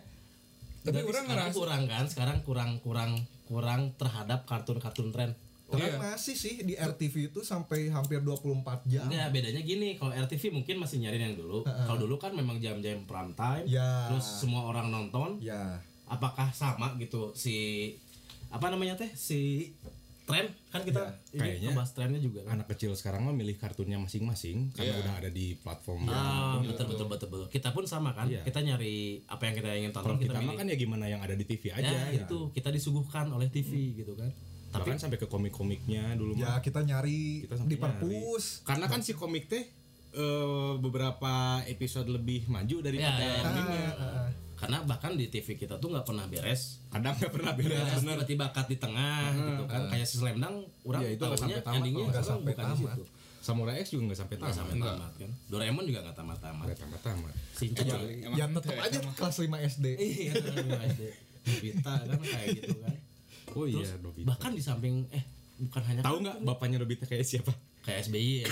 Tapi 0.82 0.90
Berarti 0.92 1.06
orang 1.08 1.24
sekarang 1.24 1.46
ngerasa- 1.46 1.58
kurang 1.58 1.82
kan? 1.86 2.04
Sekarang 2.06 2.38
kurang 2.42 2.70
kurang 2.80 3.10
kurang 3.44 3.80
terhadap 3.94 4.42
kartun-kartun 4.44 5.10
tren. 5.10 5.30
Orang 5.66 5.82
Iya. 5.84 5.98
masih 6.00 6.34
sih 6.34 6.62
di 6.62 6.74
RTV 6.74 7.28
itu 7.28 7.42
sampai 7.42 7.86
hampir 7.88 8.18
24 8.20 8.86
jam. 8.86 9.02
Enggak, 9.04 9.30
bedanya 9.32 9.58
gini, 9.60 9.94
kalau 9.94 10.10
RTV 10.10 10.50
mungkin 10.52 10.78
masih 10.78 10.98
nyariin 11.00 11.22
yang 11.24 11.36
dulu. 11.36 11.62
Kalau 11.62 11.98
dulu 12.00 12.14
kan 12.16 12.30
memang 12.32 12.58
jam-jam 12.58 13.02
prime 13.02 13.34
time, 13.34 13.66
Ya. 13.66 14.06
terus 14.06 14.22
semua 14.38 14.62
orang 14.64 14.90
nonton. 14.90 15.38
Ya. 15.40 15.82
Apakah 16.04 16.50
sama 16.50 16.94
gitu 16.96 17.30
si 17.32 17.90
apa 18.46 18.70
namanya 18.70 18.94
teh 18.94 19.10
si 19.12 19.74
tren 20.26 20.46
kan 20.68 20.82
kita 20.82 21.02
ini 21.30 21.38
Kayaknya 21.38 21.68
ngebahas 21.70 21.90
trennya 21.92 22.18
juga 22.18 22.40
kan. 22.42 22.58
Anak 22.58 22.66
kecil 22.68 22.90
sekarang 22.92 23.22
mah 23.22 23.32
milih 23.32 23.54
kartunnya 23.54 23.94
masing-masing 23.96 24.74
karena 24.74 24.92
Iya. 24.92 25.00
udah 25.00 25.14
ada 25.16 25.30
di 25.30 25.54
platform. 25.54 26.00
Ah, 26.06 26.58
betul, 26.58 26.86
betul 26.88 27.06
betul 27.06 27.28
betul 27.30 27.46
Kita 27.48 27.70
pun 27.70 27.86
sama 27.86 28.10
kan. 28.10 28.26
Iya. 28.26 28.42
Kita 28.42 28.58
nyari 28.60 29.22
apa 29.24 29.42
yang 29.42 29.54
kita 29.54 29.68
ingin 29.72 29.92
tonton 29.92 30.18
kita, 30.18 30.28
kita 30.28 30.38
mah 30.38 30.44
milih. 30.44 30.58
kan 30.58 30.66
ya 30.66 30.76
gimana 30.76 31.04
yang 31.06 31.20
ada 31.20 31.32
di 31.32 31.44
TV 31.44 31.70
aja. 31.70 31.86
ya, 31.86 32.10
gitu. 32.12 32.26
itu 32.26 32.38
kita 32.52 32.68
disuguhkan 32.68 33.30
oleh 33.30 33.46
TV 33.48 33.70
gitu 33.94 34.12
kan. 34.12 34.28
Tapi 34.66 34.82
Bahkan 34.84 34.98
sampai 34.98 35.16
ke 35.16 35.24
komik-komiknya 35.24 36.12
dulu 36.12 36.34
Ya 36.34 36.52
mah. 36.52 36.60
kita 36.60 36.82
nyari 36.82 37.46
Kita 37.46 37.62
di 37.62 37.78
perpus. 37.78 38.60
Karena 38.62 38.86
kan 38.86 39.00
si 39.00 39.14
komik 39.14 39.46
teh 39.46 39.62
eh, 40.12 40.72
beberapa 40.76 41.32
episode 41.64 42.08
lebih 42.08 42.44
maju 42.46 42.76
ya, 42.76 42.82
daripada 42.82 43.20
ya, 43.20 43.30
ya. 43.30 43.42
animenya. 43.46 43.90
Karena 44.56 44.80
bahkan 44.82 45.12
di 45.12 45.26
TV 45.26 45.54
kita 45.54 45.76
tuh 45.76 45.88
nggak 45.88 46.02
pernah 46.02 46.24
beres 46.24 46.80
Kadang 46.88 47.12
nggak 47.14 47.28
pernah 47.30 47.52
beres. 47.52 47.76
beres 47.76 48.00
bener. 48.00 48.16
tiba-tiba 48.18 48.44
cut 48.50 48.66
di 48.66 48.76
tengah 48.76 49.20
gitu 49.30 49.64
kan 49.66 49.82
kayak 49.86 50.04
si 50.04 50.16
Slam 50.16 50.36
Dunk 50.38 50.56
orang 50.82 51.00
Iya, 51.02 51.10
itu 51.10 51.22
nggak 51.22 51.36
tahunya 51.36 51.36
sampai 51.52 51.60
tamat 51.62 51.76
endingnya. 51.78 52.04
Nggak 52.06 52.24
sampai 52.24 52.50
bukan 52.50 52.64
tamat. 52.66 52.78
situ 52.90 53.04
Samurai 53.38 53.74
X 53.78 53.86
juga 53.88 54.02
nggak 54.06 54.18
sampai 54.18 54.36
tamat. 54.36 54.54
sampai 54.54 54.74
tamat 54.80 55.12
kan 55.14 55.30
Doraemon 55.46 55.84
juga 55.84 56.00
nggak 56.02 56.16
tamat-tamat 56.16 56.64
Nggak 56.66 56.78
tamat-tamat. 56.80 57.34
Juga 57.54 57.96
Emang 58.02 58.34
Ya 58.34 58.44
tetap 58.48 58.64
teh, 58.66 58.78
aja 58.82 58.96
emang. 58.98 59.14
kelas 59.14 59.36
5 59.38 59.70
SD. 59.70 59.86
iya 59.94 60.32
terus 60.34 60.56
SD 60.88 61.02
Nobita 61.46 61.92
kan 62.00 62.18
kayak 62.18 62.48
gitu 62.56 62.74
kan 62.80 62.94
Oh 63.52 63.64
terus 63.64 63.86
iya, 63.86 63.96
Nobita. 63.98 64.26
bahkan 64.26 64.50
di 64.50 64.60
samping 64.60 64.94
eh 65.10 65.24
bukan 65.58 65.82
hanya 65.84 66.00
Tahu 66.02 66.16
nggak 66.18 66.36
bapaknya 66.42 66.76
Nobita 66.76 67.04
kayak 67.04 67.22
siapa? 67.22 67.52
Kayak 67.86 68.02
SBY 68.10 68.42
ya. 68.42 68.46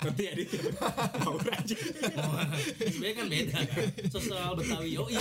Nanti 0.00 0.22
edit. 0.24 0.48
Tahu 1.20 1.36
aja. 1.44 1.76
SBY 2.80 3.12
kan 3.12 3.26
beda. 3.28 3.58
Sosial 4.08 4.56
Betawi 4.56 4.96
oh 4.96 5.06
iya 5.12 5.20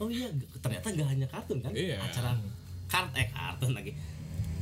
oh 0.00 0.08
iya 0.08 0.26
ternyata 0.64 0.88
nggak 0.88 1.08
hanya 1.12 1.26
kartun 1.28 1.60
kan? 1.60 1.72
Iya. 1.76 2.00
acara 2.00 2.40
kart 2.88 3.12
eh 3.20 3.28
kartun 3.28 3.76
lagi. 3.76 3.92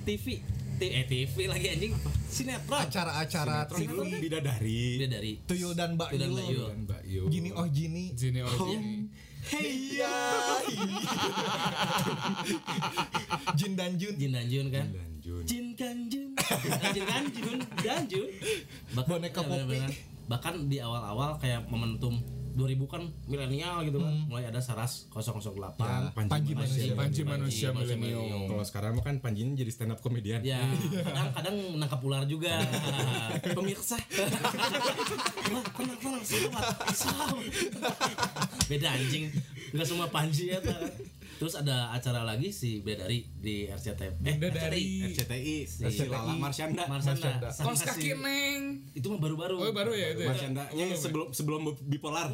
TV 0.03 0.43
eh 0.83 1.07
TV 1.07 1.37
lagi 1.47 1.67
anjing. 1.79 1.93
Sinetron. 2.27 2.81
Acara-acara 2.91 3.71
Sinetron. 3.71 4.11
TV 4.11 4.27
bidadari. 4.27 4.83
Dia 4.99 5.09
dari 5.09 5.33
Tuyul 5.47 5.79
dan 5.79 5.95
Mbak 5.95 6.11
Tuyul 6.11 6.35
dan 6.75 6.79
Mbak 6.91 7.03
Yul 7.07 7.27
Gini 7.31 7.51
oh 7.55 7.67
Gini. 7.71 8.05
Jini 8.19 8.41
oh 8.43 8.51
Jini. 8.51 8.95
Heya 9.41 10.17
Jin 13.57 13.73
dan 13.73 13.97
Jun. 13.97 14.15
Jin 14.21 14.33
dan 14.37 14.47
Jun 14.51 14.67
kan? 14.69 14.87
Dan 14.93 15.10
Jun 15.21 15.43
Jin 15.45 15.67
kan 15.75 15.97
Jun 16.07 16.33
Jin 16.91 17.05
kan 17.05 17.25
Jun 17.29 17.59
dan 17.79 18.03
Jun 18.05 18.29
bahkan, 18.93 19.09
Boneka 19.15 19.41
ya, 19.41 19.47
bener-bener. 19.47 19.91
bahkan 20.27 20.55
di 20.67 20.79
awal-awal 20.79 21.37
kayak 21.37 21.65
momentum 21.67 22.17
2000 22.51 22.83
kan 22.85 22.99
milenial 23.25 23.79
gitu 23.85 23.99
kan 23.99 24.11
mulai 24.27 24.43
ada 24.45 24.59
Saras 24.59 25.07
008 25.09 25.55
Ya, 25.79 26.11
Panji 26.27 26.53
Manusia. 26.53 26.93
Panji 26.93 27.23
Manusia 27.23 27.71
Milenium. 27.71 28.51
kalau 28.51 28.65
sekarang 28.67 28.93
mah 28.93 29.07
kan 29.07 29.17
Panjinya 29.17 29.55
jadi 29.55 29.71
stand 29.71 29.95
up 29.95 30.01
komedian 30.01 30.43
Ya, 30.43 30.59
kadang-kadang 30.91 31.57
menangkap 31.71 32.01
ular 32.03 32.27
juga. 32.27 32.51
Pemirsa. 33.57 33.97
Wah, 35.47 35.63
sahabat, 36.21 36.65
sahabat. 36.91 37.45
Beda 38.67 38.89
anjing. 38.91 39.31
Enggak 39.71 39.87
semua 39.87 40.07
panji 40.09 40.51
ya. 40.51 40.59
Terus 41.41 41.57
ada 41.57 41.89
acara 41.97 42.21
lagi 42.21 42.53
si 42.53 42.85
Bedari 42.85 43.25
di 43.41 43.65
RCTI. 43.65 44.21
Eh, 44.29 44.37
Bedari. 44.37 45.09
RCTI 45.09 45.65
Si 45.65 45.89
si 45.89 46.05
Lala 46.05 46.37
Marsyanda 46.37 46.85
Marsanda. 46.85 47.49
sama 47.49 47.73
Kos 47.73 47.81
kaki 47.89 48.13
neng. 48.13 48.85
Itu 48.93 49.09
mah 49.09 49.25
baru-baru. 49.25 49.57
Oh 49.57 49.73
baru 49.73 49.97
ya 49.97 50.13
itu. 50.13 50.21
ya? 50.21 50.37
Marsyandanya 50.37 50.85
sebelum 50.93 51.33
sebelum 51.33 51.73
bipolar 51.89 52.29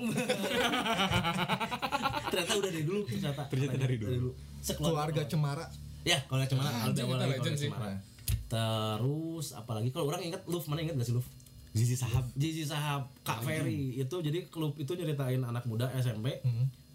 Ternyata 2.34 2.52
udah 2.58 2.70
dari 2.74 2.82
dulu 2.82 3.06
ternyata. 3.06 3.46
Ternyata 3.46 3.76
dari 3.78 3.94
dulu. 3.94 4.34
Sekeluarga. 4.58 5.22
Keluarga 5.22 5.22
Cemara 5.30 5.66
Ya, 6.02 6.18
kalau 6.26 6.42
Cemara, 6.46 6.70
kalau 6.70 6.90
Anjing, 6.90 7.06
awal 7.06 7.18
lagi 7.30 7.50
sih. 7.54 7.70
Cemara. 7.70 7.98
Terus 8.50 9.46
apalagi 9.54 9.94
kalau 9.94 10.10
orang 10.10 10.22
ingat 10.26 10.42
Luf, 10.50 10.66
mana 10.66 10.82
ingat 10.82 10.98
gak 10.98 11.06
sih 11.06 11.14
Luf? 11.14 11.26
Zizi 11.76 11.94
Sahab 11.94 12.24
Zizi 12.34 12.64
Sahab 12.64 13.12
Kak 13.20 13.44
Ferry 13.44 14.00
itu 14.00 14.16
jadi 14.24 14.48
klub 14.48 14.72
itu 14.80 14.96
nyeritain 14.96 15.44
anak 15.44 15.68
muda 15.68 15.92
SMP 16.00 16.40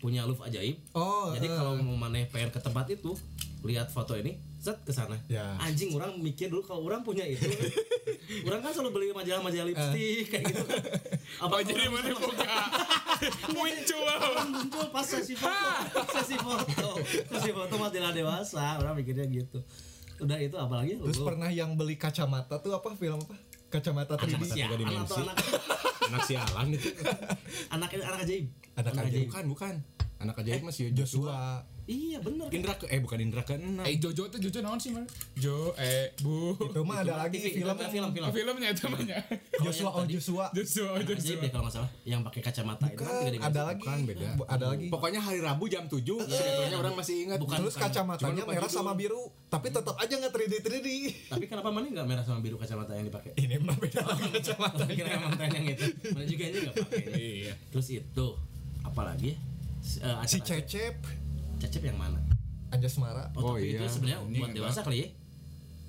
punya 0.02 0.26
love 0.26 0.42
ajaib. 0.42 0.82
Oh, 0.98 1.30
jadi 1.38 1.48
eh. 1.48 1.54
kalau 1.54 1.78
mau 1.78 1.94
maneh 1.96 2.26
pengen 2.34 2.50
ke 2.50 2.58
tempat 2.58 2.90
itu 2.90 3.14
lihat 3.62 3.94
foto 3.94 4.18
ini 4.18 4.42
set 4.58 4.78
ke 4.82 4.90
sana. 4.90 5.18
Ya. 5.30 5.58
Anjing 5.62 5.94
orang 5.94 6.18
mikir 6.18 6.50
dulu 6.50 6.66
kalau 6.66 6.86
orang 6.90 7.06
punya 7.06 7.22
itu. 7.26 7.46
orang 8.50 8.62
kan 8.66 8.74
selalu 8.74 8.90
beli 8.94 9.06
majalah-majalah 9.14 9.70
lipstick 9.70 10.34
kayak 10.34 10.50
gitu. 10.50 10.66
Apa 11.46 11.62
Oh 11.62 11.62
jadi 11.62 11.86
mana 11.90 12.14
buka? 12.14 12.58
Muncul. 13.58 14.02
muncul 14.52 14.86
pas 14.90 15.06
sesi 15.06 15.38
foto, 15.38 16.02
sesi 16.10 16.38
foto, 16.38 16.90
sesi 17.06 17.50
foto 17.54 17.74
majalah 17.78 18.14
dewasa, 18.14 18.82
orang 18.82 18.98
mikirnya 18.98 19.30
gitu. 19.30 19.62
Udah 20.22 20.38
itu 20.38 20.58
apalagi 20.58 20.98
Terus 20.98 21.22
pernah 21.22 21.50
yang 21.50 21.74
beli 21.78 21.98
kacamata 21.98 22.58
tuh 22.62 22.74
apa 22.74 22.94
film 22.98 23.22
apa? 23.22 23.36
Kacamata 23.70 24.14
3D. 24.18 24.42
sialan 24.46 24.78
atau 24.78 24.78
dimensi. 24.78 25.20
anak 25.22 25.38
anak 26.12 26.28
sialan 26.28 26.67
itu 26.76 26.89
anak 27.76 27.89
anak 27.95 28.19
ajaib. 28.28 28.45
Anak 28.76 28.93
ajaib. 29.00 29.28
bukan 29.32 29.45
bukan 29.47 29.74
anak 30.19 30.36
ajaib 30.43 30.62
masih 30.67 30.91
Joshua. 30.91 31.63
Iya 31.91 32.17
bener. 32.23 32.47
kan? 32.47 32.56
Indra 32.56 32.73
ke 32.80 32.86
eh 32.88 32.99
bukan 33.04 33.19
Indra 33.19 33.43
ke 33.43 33.60
enam 33.60 33.84
Eh 33.84 33.99
Jojo 33.99 34.32
tuh 34.32 34.39
Jojo 34.39 34.60
naon 34.63 34.80
sih 34.80 34.95
man? 34.95 35.04
Jo 35.36 35.75
eh 35.75 36.15
bu. 36.23 36.56
Itu 36.56 36.88
mah 36.88 37.04
ada 37.04 37.27
lagi 37.27 37.43
film 37.43 37.75
film 37.75 38.10
film. 38.15 38.27
Oh, 38.27 38.32
filmnya 38.32 38.71
itu 38.71 38.88
namanya. 38.88 39.19
Joshua 39.65 39.91
oh 39.91 40.08
Joshua. 40.08 40.47
Jojo 40.56 40.88
oh 40.88 40.95
Ajaib 40.95 41.19
Jojo. 41.19 41.43
deh 41.43 41.49
kalau 41.51 41.67
nggak 41.67 41.75
salah 41.75 41.89
yang 42.08 42.23
pakai 42.23 42.39
kacamata 42.39 42.88
itu 42.88 43.04
kan 43.04 43.27
ada 43.43 43.62
lagi. 43.67 43.84
Bukan, 43.84 43.99
beda. 44.08 44.27
Ada 44.47 44.65
lagi. 44.71 44.86
pokoknya 44.88 45.19
hari 45.19 45.39
Rabu 45.43 45.67
jam 45.67 45.84
7 45.91 45.99
sinetronnya 45.99 46.77
orang 46.80 46.93
masih 46.95 47.27
ingat 47.27 47.39
Bukan, 47.41 47.58
Terus 47.60 47.75
kacamatanya 47.75 48.43
merah 48.45 48.69
sama 48.69 48.93
biru, 48.93 49.34
tapi 49.49 49.73
tetap 49.73 49.97
aja 49.97 50.13
nggak 50.13 50.32
3D 50.32 50.54
3D. 50.62 50.88
Tapi 51.27 51.43
kenapa 51.49 51.73
mana 51.73 51.89
nggak 51.89 52.08
merah 52.08 52.23
sama 52.23 52.39
biru 52.39 52.56
kacamata 52.56 52.93
yang 52.95 53.10
dipakai? 53.10 53.34
Ini 53.36 53.58
mah 53.60 53.75
beda 53.75 54.01
lagi 54.06 54.30
kacamata. 54.39 54.86
Kira 54.88 55.10
emang 55.17 55.34
yang 55.41 55.65
itu. 55.65 55.86
Mana 56.13 56.25
juga 56.30 56.43
ini 56.47 56.58
nggak 56.63 56.75
pakai. 56.77 57.04
Iya. 57.17 57.54
Terus 57.73 57.88
itu 57.89 58.27
apalagi? 58.86 59.36
Si, 59.82 59.97
eh, 59.97 60.13
Si 60.30 60.38
Cecep, 60.45 60.95
Cecep 61.62 61.84
yang 61.86 61.95
mana? 61.95 62.17
Anjasmara. 62.69 63.30
Oh, 63.36 63.41
Oh, 63.43 63.54
tapi 63.54 63.69
itu 63.69 63.78
iya. 63.78 63.88
sebenarnya 63.88 64.19
buat 64.19 64.32
nggak 64.50 64.58
dewasa 64.58 64.80
kali 64.82 64.97
ya? 64.97 65.08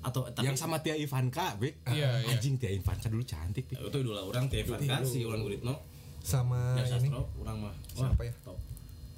Atau 0.03 0.21
tapi 0.27 0.43
yang 0.43 0.57
sama 0.59 0.77
Tia 0.77 0.93
Ivanka 0.93 1.55
Bek 1.55 1.79
Iya, 1.87 2.19
iya. 2.19 2.27
anjing 2.29 2.59
Tia 2.59 2.69
Ivanka 2.69 3.07
dulu 3.07 3.23
cantik 3.23 3.65
Bek. 3.65 3.79
itu 3.79 3.97
dulu 3.97 4.19
orang 4.19 4.45
Tevan 4.45 4.79
kan 4.83 5.01
si 5.01 5.23
Ulan 5.23 5.39
Guritno 5.41 5.79
Sama 6.19 6.75
dan 6.75 6.99
ini. 6.99 7.07
Orang 7.11 7.57
mah. 7.59 7.73
Wah, 7.95 8.11
Siapa 8.11 8.21
ya? 8.21 8.33
top. 8.43 8.59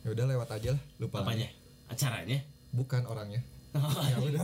Ya 0.01 0.09
udah 0.13 0.25
lewat 0.25 0.49
aja 0.51 0.69
lah, 0.73 0.81
lupa. 0.97 1.21
Apanya? 1.21 1.49
Acaranya? 1.85 2.37
Bukan 2.69 3.01
orangnya. 3.05 3.41
ya 4.09 4.15
udah. 4.15 4.41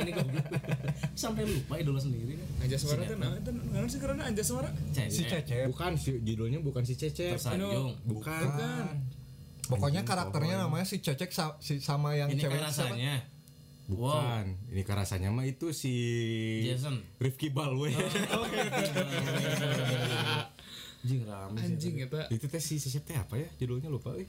ini 0.00 0.12
goblok. 0.16 0.46
Sampai 1.18 1.44
lupa 1.44 1.76
idola 1.76 2.00
sendiri. 2.00 2.38
Anja 2.58 2.78
suara 2.78 3.04
tuh 3.04 3.18
nah 3.18 3.36
itu 3.36 3.50
naon 3.52 3.84
sih 3.84 4.00
karena 4.00 4.22
Anja 4.24 4.40
suara. 4.40 4.70
Si 4.94 5.22
Cecep. 5.22 5.68
bukan 5.68 5.92
si 5.94 6.16
judulnya 6.18 6.58
bukan 6.58 6.82
si 6.82 6.94
Cecep 6.96 7.36
Tersanjung. 7.36 7.98
bukan 8.06 8.42
Bukan. 8.48 8.84
Pokoknya 9.72 10.02
karakternya 10.02 10.56
namanya 10.58 10.84
si 10.84 10.98
Cecep 10.98 11.28
sa- 11.28 11.56
si 11.58 11.78
sama 11.78 12.12
yang 12.12 12.28
Ini 12.28 12.38
cewek 12.38 12.56
kan 12.56 12.68
siapa? 12.68 12.92
rasanya. 12.92 13.14
bukan 13.84 14.44
ini 14.68 14.82
kan 14.82 14.96
rasanya 14.96 15.28
mah 15.28 15.44
itu 15.44 15.68
si 15.70 15.92
Jason. 16.62 17.02
Rifki 17.18 17.50
Balwe 17.50 17.90
Anjing 21.02 21.20
rame. 21.24 21.58
Anjing 21.58 21.94
eta. 21.98 22.30
itu 22.30 22.46
teh 22.46 22.60
si 22.60 22.78
Cecep 22.78 23.02
teh 23.02 23.16
apa 23.16 23.34
ya 23.34 23.48
judulnya 23.56 23.88
lupa 23.88 24.12
euy 24.12 24.26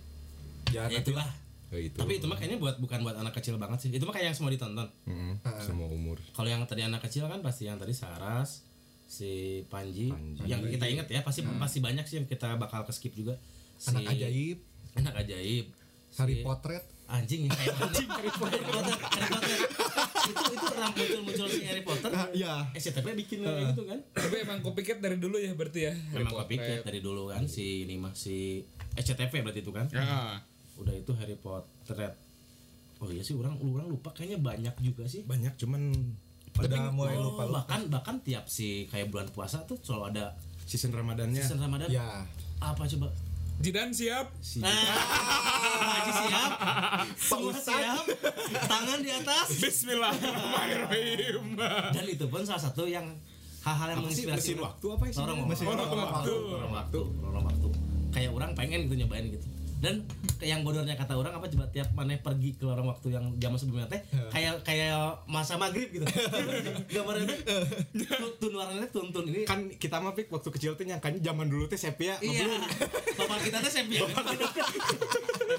Ya, 0.72 0.90
Ya 0.90 1.00
itulah. 1.00 1.28
Oh, 1.70 1.78
itu 1.78 1.94
Tapi 1.94 2.18
itu 2.18 2.26
mah 2.26 2.34
kayaknya 2.34 2.58
buat 2.58 2.78
bukan 2.78 3.02
buat 3.02 3.14
anak 3.16 3.34
kecil 3.34 3.58
banget 3.58 3.78
sih. 3.80 3.90
Itu 3.90 4.04
mah 4.04 4.12
kayak 4.12 4.28
yang 4.28 4.36
semua 4.36 4.50
ditonton. 4.50 4.90
Mm-mm, 5.06 5.38
semua 5.60 5.86
umur 5.88 6.18
Kalau 6.32 6.46
yang 6.46 6.62
tadi 6.64 6.82
anak 6.82 7.02
kecil 7.04 7.26
kan 7.26 7.42
pasti 7.42 7.66
yang 7.66 7.78
tadi 7.78 7.92
Saras, 7.92 8.66
si 9.04 9.32
Panji, 9.68 10.10
Panji. 10.10 10.46
yang 10.46 10.62
kita 10.64 10.86
inget 10.88 11.06
ya 11.08 11.22
pasti 11.22 11.42
pasti 11.44 11.78
banyak 11.80 12.02
sih 12.04 12.16
yang 12.16 12.26
kita 12.26 12.58
bakal 12.58 12.82
ke 12.82 12.92
skip 12.92 13.14
juga. 13.14 13.38
Si 13.76 13.90
anak 13.92 14.06
ajaib, 14.08 14.58
Anak 14.96 15.14
ajaib. 15.18 15.66
Si- 16.08 16.20
Harry 16.20 16.42
Potter. 16.42 16.78
Anjing 17.04 17.46
yang 17.46 17.54
kayak 17.54 17.76
anjing 17.80 18.08
Harry 18.08 18.32
Potter. 18.32 18.60
Harry 18.60 19.28
Potter. 19.28 19.58
itu 20.24 20.44
itu 20.48 20.66
orang 20.72 20.92
muncul-muncul 20.94 21.48
si 21.48 21.62
Harry 21.64 21.84
Potter. 21.84 22.10
Ah, 22.10 22.28
iya. 22.32 22.54
SCTV 22.74 23.08
bikin 23.18 23.44
kayak 23.44 23.76
gitu 23.76 23.84
kan. 23.86 24.00
Tapi 24.14 24.36
emang 24.40 24.60
kopiket 24.60 24.98
dari 24.98 25.18
dulu 25.18 25.36
ya 25.36 25.52
berarti 25.52 25.80
ya. 25.84 25.94
Harry 26.10 26.26
kepikiran 26.26 26.82
dari 26.82 27.00
dulu 27.00 27.30
kan 27.30 27.44
si 27.46 27.84
ini 27.84 27.98
mah 27.98 28.14
si 28.14 28.64
SCTV 28.94 29.34
berarti 29.42 29.62
itu 29.62 29.70
kan. 29.70 29.86
Ya. 29.90 30.40
Udah 30.76 30.94
itu 30.94 31.12
Harry 31.14 31.36
Potter. 31.36 32.16
Oh 32.98 33.12
iya 33.12 33.20
sih 33.20 33.36
orang 33.36 33.60
orang 33.60 33.86
lupa 33.86 34.10
kayaknya 34.10 34.40
banyak 34.40 34.76
juga 34.80 35.04
sih. 35.04 35.22
banyak 35.24 35.54
cuman 35.56 35.92
Udah 36.54 36.94
mulai 36.94 37.18
Oh, 37.18 37.34
lupa 37.34 37.44
lupa. 37.44 37.54
bahkan 37.60 37.90
bahkan 37.90 38.16
tiap 38.22 38.46
si 38.46 38.86
kayak 38.88 39.10
bulan 39.10 39.26
puasa 39.28 39.66
tuh 39.66 39.76
selalu 39.76 40.14
ada 40.14 40.38
season 40.64 40.94
Ramadannya 40.94 41.42
season 41.42 41.60
Ramadan. 41.60 41.90
Ya. 41.90 42.24
Apa 42.60 42.86
coba? 42.88 43.10
Jidan 43.64 43.96
siap. 43.96 44.28
si 44.44 44.60
Nah, 44.60 44.76
Haji 44.76 46.12
siap, 46.28 46.52
semua 47.16 47.56
siap, 47.56 48.04
tangan 48.68 49.00
di 49.00 49.08
atas. 49.08 49.56
Bismillahirrahmanirrahim. 49.56 51.56
Dan 51.96 52.06
itu 52.12 52.28
pun 52.28 52.44
salah 52.44 52.60
satu 52.60 52.84
yang 52.84 53.08
hal-hal 53.64 53.96
yang 53.96 54.04
menginspirasi. 54.04 54.36
Mesin 54.36 54.60
waktu 54.60 54.88
apa 54.92 55.04
sih? 55.08 55.16
Lorong 55.16 55.48
waktu. 55.48 55.64
lorong 55.64 56.12
waktu. 56.12 56.34
Lorong 56.52 56.74
waktu. 56.76 57.00
Lorong 57.24 57.46
waktu. 57.48 57.68
Kayak 58.12 58.36
orang 58.36 58.52
pengen 58.52 58.92
gitu 58.92 59.00
nyobain 59.00 59.32
gitu. 59.32 59.48
Dan 59.84 60.08
kayak 60.40 60.48
yang 60.50 60.62
bodornya 60.64 60.96
kata 60.96 61.14
orang 61.14 61.34
apa 61.34 61.46
coba 61.46 61.68
tiap 61.68 61.92
mana 61.92 62.16
pergi 62.18 62.56
ke 62.56 62.64
lorong 62.64 62.88
waktu 62.88 63.12
yang 63.12 63.36
zaman 63.36 63.58
sebelumnya 63.58 63.88
teh 63.90 64.00
kayak 64.30 64.64
kayak 64.64 64.96
masa 65.26 65.56
maghrib 65.56 65.92
gitu. 65.92 66.08
Gambarnya 66.94 67.28
teh 67.28 67.40
tu- 67.94 68.36
tun 68.40 68.54
warnanya 68.54 68.88
tuntun 68.88 69.28
ini 69.28 69.44
kan 69.44 69.68
kita 69.70 70.00
mah 70.00 70.14
Pik, 70.14 70.30
waktu 70.30 70.50
kecil 70.50 70.72
tuh 70.74 70.86
nyangkanya 70.86 71.20
zaman 71.22 71.48
dulu 71.48 71.68
teh 71.68 71.76
sepia 71.76 72.16
Iya. 72.18 72.48
Bapak 73.14 73.44
kita 73.44 73.60
teh 73.60 73.72
sepia. 73.74 74.08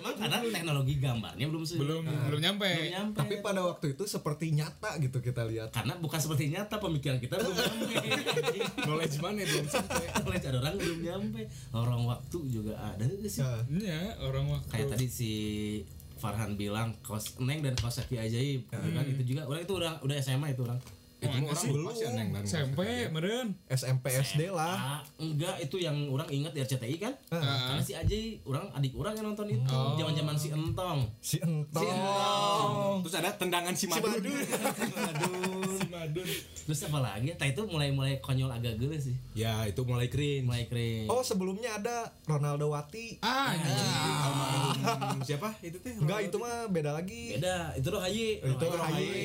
Memang 0.04 0.20
karena 0.20 0.36
teknologi 0.44 0.94
gambarnya 0.96 1.46
belum 1.48 1.64
se- 1.64 1.74
Belum 1.74 2.04
belum 2.04 2.40
nyampe. 2.44 2.68
belum 2.68 2.92
nyampe. 2.92 3.16
Tapi 3.16 3.34
pada 3.40 3.60
waktu 3.64 3.86
itu 3.90 4.04
seperti 4.04 4.52
nyata 4.52 5.00
gitu 5.00 5.18
kita 5.18 5.42
lihat. 5.42 5.72
karena 5.72 5.96
bukan 5.96 6.20
seperti 6.20 6.52
nyata 6.52 6.76
pemikiran 6.76 7.16
kita 7.16 7.34
belum 7.34 7.56
nyampe. 7.56 7.94
knowledge 8.84 9.16
mana 9.18 9.40
belum 9.40 9.66
sampai 9.66 10.04
Oleh 10.28 10.38
ada 10.38 10.58
orang 10.58 10.74
belum 10.76 10.98
nyampe. 11.00 11.40
Orang 11.70 12.02
waktu 12.04 12.38
juga 12.46 12.76
ada 12.76 13.00
sih. 13.24 13.40
Ya. 13.40 13.56
Iya, 13.66 14.00
orang 14.20 14.46
waktu. 14.50 14.68
Kayak 14.70 14.86
tadi 14.92 15.06
si 15.08 15.30
Farhan 16.14 16.54
bilang 16.54 16.92
kos 17.00 17.36
Neng 17.38 17.60
dan 17.60 17.72
Kosaki 17.74 18.16
ajaib 18.16 18.64
gitu 18.64 18.88
kan 18.90 19.04
itu 19.04 19.22
juga 19.26 19.44
orang 19.44 19.60
itu 19.60 19.74
udah 19.74 20.00
udah 20.00 20.16
SMA 20.18 20.52
itu 20.52 20.62
orang 20.62 20.76
itu 21.24 21.36
mah 21.40 21.50
orang 21.50 21.96
sih. 21.96 22.08
neng 22.12 22.28
dan 22.32 22.42
SMP 22.44 22.80
meren. 23.08 23.46
SMP 23.66 24.04
SD 24.12 24.40
lah. 24.52 24.76
ah, 24.76 25.00
enggak 25.18 25.56
itu 25.60 25.76
yang 25.80 25.96
orang 26.12 26.28
ingat 26.28 26.52
di 26.52 26.60
RCTI 26.60 26.96
kan? 27.00 27.12
Karena 27.28 27.82
si 27.82 27.96
Ajay 27.96 28.38
orang 28.44 28.68
adik 28.76 28.92
orang 28.94 29.14
yang 29.16 29.26
nonton 29.32 29.46
itu. 29.48 29.78
Zaman 29.98 30.14
zaman 30.14 30.36
si 30.36 30.48
Entong. 30.52 31.00
Si 31.18 31.36
Entong. 31.40 33.00
terus 33.04 33.14
ada 33.16 33.30
tendangan 33.34 33.74
si 33.74 33.86
Madun 33.88 34.22
Aduh 36.04 36.26
terus 36.64 36.80
apa 36.82 36.96
lagi 36.98 37.28
tah 37.32 37.44
itu 37.44 37.60
mulai 37.64 37.88
mulai 37.90 38.16
konyol 38.18 38.48
agak 38.48 38.76
gede 38.76 38.96
sih 39.02 39.16
Ya 39.34 39.64
itu 39.64 39.80
mulai 39.82 40.06
cringe. 40.06 40.40
mulai 40.42 40.64
keren 40.64 41.04
Oh 41.06 41.20
sebelumnya 41.20 41.74
ada 41.74 41.96
Ronaldo 42.24 42.68
Wati. 42.68 43.20
Ah, 43.20 43.52
Hmm, 43.54 45.20
siapa 45.20 45.52
itu 45.60 45.76
teh? 45.78 45.92
Enggak 45.94 46.24
itu 46.24 46.36
mah 46.36 46.68
beda 46.68 46.92
lagi. 46.92 47.34
beda 47.34 47.72
itu 47.74 47.88
roh 47.88 48.00
hayi 48.00 48.36
Itu 48.38 48.64
Hayi. 48.64 49.16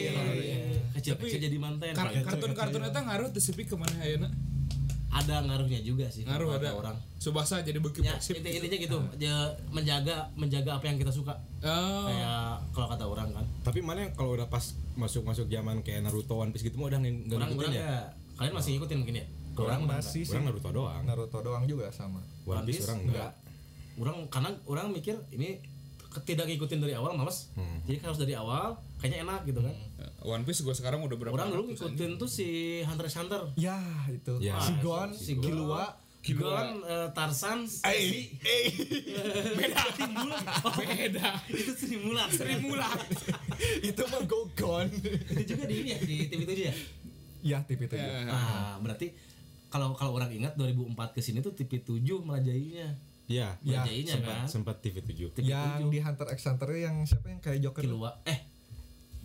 kecil 0.94 1.16
kecil 1.16 1.40
jadi 1.42 1.58
manten 1.58 1.92
kar- 1.92 2.12
kartun-kartun 2.18 2.82
itu 2.82 3.00
ngaruh 3.02 3.28
teu 3.30 3.40
sepi 3.40 3.64
ke 3.64 3.76
mana 3.76 3.96
ayeuna? 3.98 4.28
Ada 5.10 5.42
ngaruhnya 5.42 5.80
juga 5.80 6.06
sih 6.06 6.22
Ngaruh 6.22 6.54
ada 6.54 6.70
kata 6.70 6.78
orang 6.78 6.96
Subasa 7.16 7.60
jadi 7.60 7.78
beki 7.78 8.02
ya 8.02 8.14
persib. 8.14 8.38
inti- 8.38 8.54
intinya 8.56 8.78
gitu 8.80 8.98
ya, 9.18 9.36
menjaga 9.68 10.16
menjaga 10.34 10.72
apa 10.74 10.86
yang 10.86 10.98
kita 10.98 11.10
suka 11.10 11.34
Oh. 11.60 12.06
kayak 12.06 12.40
kalau 12.72 12.88
kata 12.88 13.04
orang 13.04 13.30
kan 13.32 13.46
Tapi 13.62 13.80
mana 13.80 14.00
yang 14.02 14.14
kalau 14.14 14.32
udah 14.32 14.46
pas 14.46 14.64
masuk-masuk 14.94 15.46
zaman 15.46 15.82
kayak 15.82 16.02
Naruto 16.02 16.36
One 16.36 16.50
Piece 16.50 16.64
gitu 16.64 16.78
mah 16.78 16.88
udah 16.88 17.00
nggak 17.00 17.14
ngikutin 17.28 17.42
orang 17.60 17.74
ya. 17.74 17.84
ya 17.84 18.00
kalian 18.36 18.54
masih 18.54 18.70
ngikutin 18.74 18.98
mungkin 18.98 19.18
ya 19.18 19.28
Orang 19.52 19.84
masih 19.84 20.24
sih. 20.24 20.32
Orang 20.32 20.46
Naruto 20.48 20.70
doang. 20.72 21.04
Naruto 21.04 21.40
doang 21.42 21.64
juga 21.66 21.92
sama. 21.92 22.24
One 22.46 22.64
Piece 22.64 22.86
orang 22.86 23.00
enggak. 23.04 23.32
orang 23.98 24.18
karena 24.30 24.50
orang 24.64 24.88
mikir 24.90 25.20
ini 25.30 25.60
tidak 26.20 26.46
ngikutin 26.46 26.80
dari 26.80 26.94
awal 26.94 27.14
males 27.14 27.54
Hmm. 27.54 27.80
jadi 27.84 28.02
harus 28.02 28.18
dari 28.18 28.34
awal 28.34 28.74
kayaknya 28.98 29.24
enak 29.24 29.42
gitu 29.46 29.60
kan 29.60 29.76
One 30.20 30.44
Piece 30.44 30.60
gue 30.60 30.74
sekarang 30.74 31.00
udah 31.00 31.16
berapa? 31.16 31.32
orang 31.34 31.50
dulu 31.50 31.64
ngikutin 31.70 32.18
tuh 32.18 32.28
si 32.28 32.48
Hunter 32.82 33.06
x 33.06 33.16
Hunter 33.16 33.42
Ya 33.56 33.80
itu. 34.06 34.36
Ya. 34.40 34.58
Si 34.58 34.74
Gon, 34.80 35.10
si 35.12 35.38
Killua. 35.38 35.96
Gon, 36.30 36.84
eh, 36.84 37.08
Tarzan, 37.10 37.64
Eh, 37.86 38.28
eh. 38.36 38.68
beda 39.56 39.80
timbul 39.96 40.30
beda 40.84 41.30
itu 41.48 41.72
Sri 41.74 41.96
Mulat. 41.96 42.28
Sri 42.30 42.60
Mulat 42.60 43.00
itu 43.90 44.02
mah 44.04 44.22
Go 44.26 44.52
Gon. 44.54 44.92
itu 45.32 45.44
juga 45.48 45.64
di 45.64 45.76
ini 45.80 45.90
ya 45.90 46.00
di 46.00 46.16
TV 46.28 46.42
7 46.44 46.60
ya. 46.60 46.74
ya 47.42 47.58
TV 47.64 47.88
itu. 47.88 47.96
Ya. 47.96 48.28
Ah, 48.28 48.76
berarti 48.78 49.16
kalau 49.70 49.96
kalau 49.96 50.12
orang 50.12 50.28
ingat 50.30 50.54
2004 50.54 51.16
ke 51.16 51.22
sini 51.22 51.40
tuh 51.40 51.56
TV 51.56 51.80
7 51.80 52.04
merajainya. 52.20 53.00
Iya. 53.30 53.62
Ya, 53.62 53.86
Merajainya 53.86 54.16
kan. 54.26 54.44
Sempat 54.50 54.82
TV 54.82 55.06
7. 55.06 55.38
TV 55.38 55.54
Yang 55.54 55.94
di 55.94 56.00
Hunter 56.02 56.28
x 56.34 56.50
Hunter 56.50 56.70
yang 56.74 57.06
siapa 57.06 57.30
yang 57.30 57.40
kayak 57.40 57.62
Joker? 57.62 57.86
Kilua 57.86 58.12
eh 58.26 58.50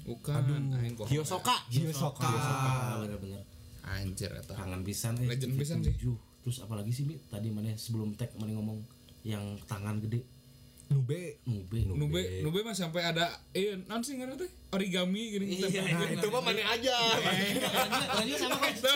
bukan 0.05 0.45
aing 0.77 0.95
kok 1.01 1.09
Hyosoka. 1.09 1.57
Hyosoka. 1.73 2.29
ah, 2.29 3.01
bener-bener 3.01 3.41
anjir 3.85 4.29
eta 4.33 4.53
kangen 4.53 4.85
pisan 4.85 5.17
eh 5.25 5.29
Legend 5.29 5.57
pisan 5.57 5.81
sih. 5.81 5.97
7. 5.97 6.45
Terus 6.45 6.61
apalagi 6.61 6.93
sih 6.93 7.09
Mi 7.09 7.17
tadi 7.33 7.49
mana 7.49 7.73
sebelum 7.73 8.13
tag 8.13 8.29
mana 8.37 8.53
ngomong 8.53 8.85
yang 9.25 9.57
tangan 9.65 10.05
gede 10.05 10.21
Nube. 10.89 11.41
nube 11.45 11.79
nube 11.87 12.21
nube 12.41 12.59
mah 12.61 12.73
sampai 12.73 13.05
ada 13.05 13.25
eh 13.51 13.77
non 13.85 14.01
sih 14.01 14.15
ngaran 14.15 14.37
teh 14.37 14.51
origami 14.71 15.23
gini 15.31 15.45
Iya, 15.55 15.69
iya. 15.71 15.83
Nah, 15.87 16.11
itu 16.11 16.27
mah 16.29 16.43
mana 16.43 16.63
aja. 16.67 16.97
Juga 18.21 18.47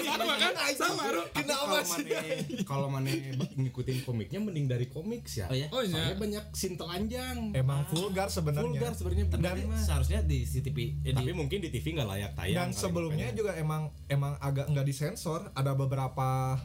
sama 0.03 0.35
kan 0.37 0.53
sama 0.75 1.03
Ru. 1.09 1.23
Kenapa 1.31 1.65
Kalau 1.79 1.83
sih? 1.87 2.05
mana 2.05 2.19
kalau 2.65 2.89
mana 2.91 3.11
ngikutin 3.55 4.03
komiknya 4.03 4.39
mending 4.43 4.67
dari 4.67 4.87
komik 4.87 5.25
ya. 5.29 5.47
Oh 5.47 5.55
ya? 5.55 5.67
oh 5.71 5.83
iya 5.83 6.15
banyak 6.15 6.45
scene 6.53 6.75
telanjang. 6.75 7.55
Emang 7.55 7.87
vulgar 7.89 8.29
sebenarnya. 8.29 8.67
vulgar 8.75 8.93
sebenarnya 8.93 9.27
dan 9.33 9.57
seharusnya 9.79 10.21
di 10.23 10.43
CTV 10.43 10.79
eh, 11.05 11.13
tapi 11.15 11.31
mungkin 11.31 11.63
di 11.63 11.71
TV 11.71 11.95
nggak 11.95 12.09
layak 12.09 12.33
Dan 12.35 12.39
tayang. 12.43 12.69
sebelumnya 12.75 13.31
juga 13.33 13.55
emang 13.55 13.89
emang 14.09 14.35
agak 14.39 14.67
nggak 14.69 14.85
disensor. 14.85 15.51
Ada 15.55 15.73
beberapa 15.73 16.59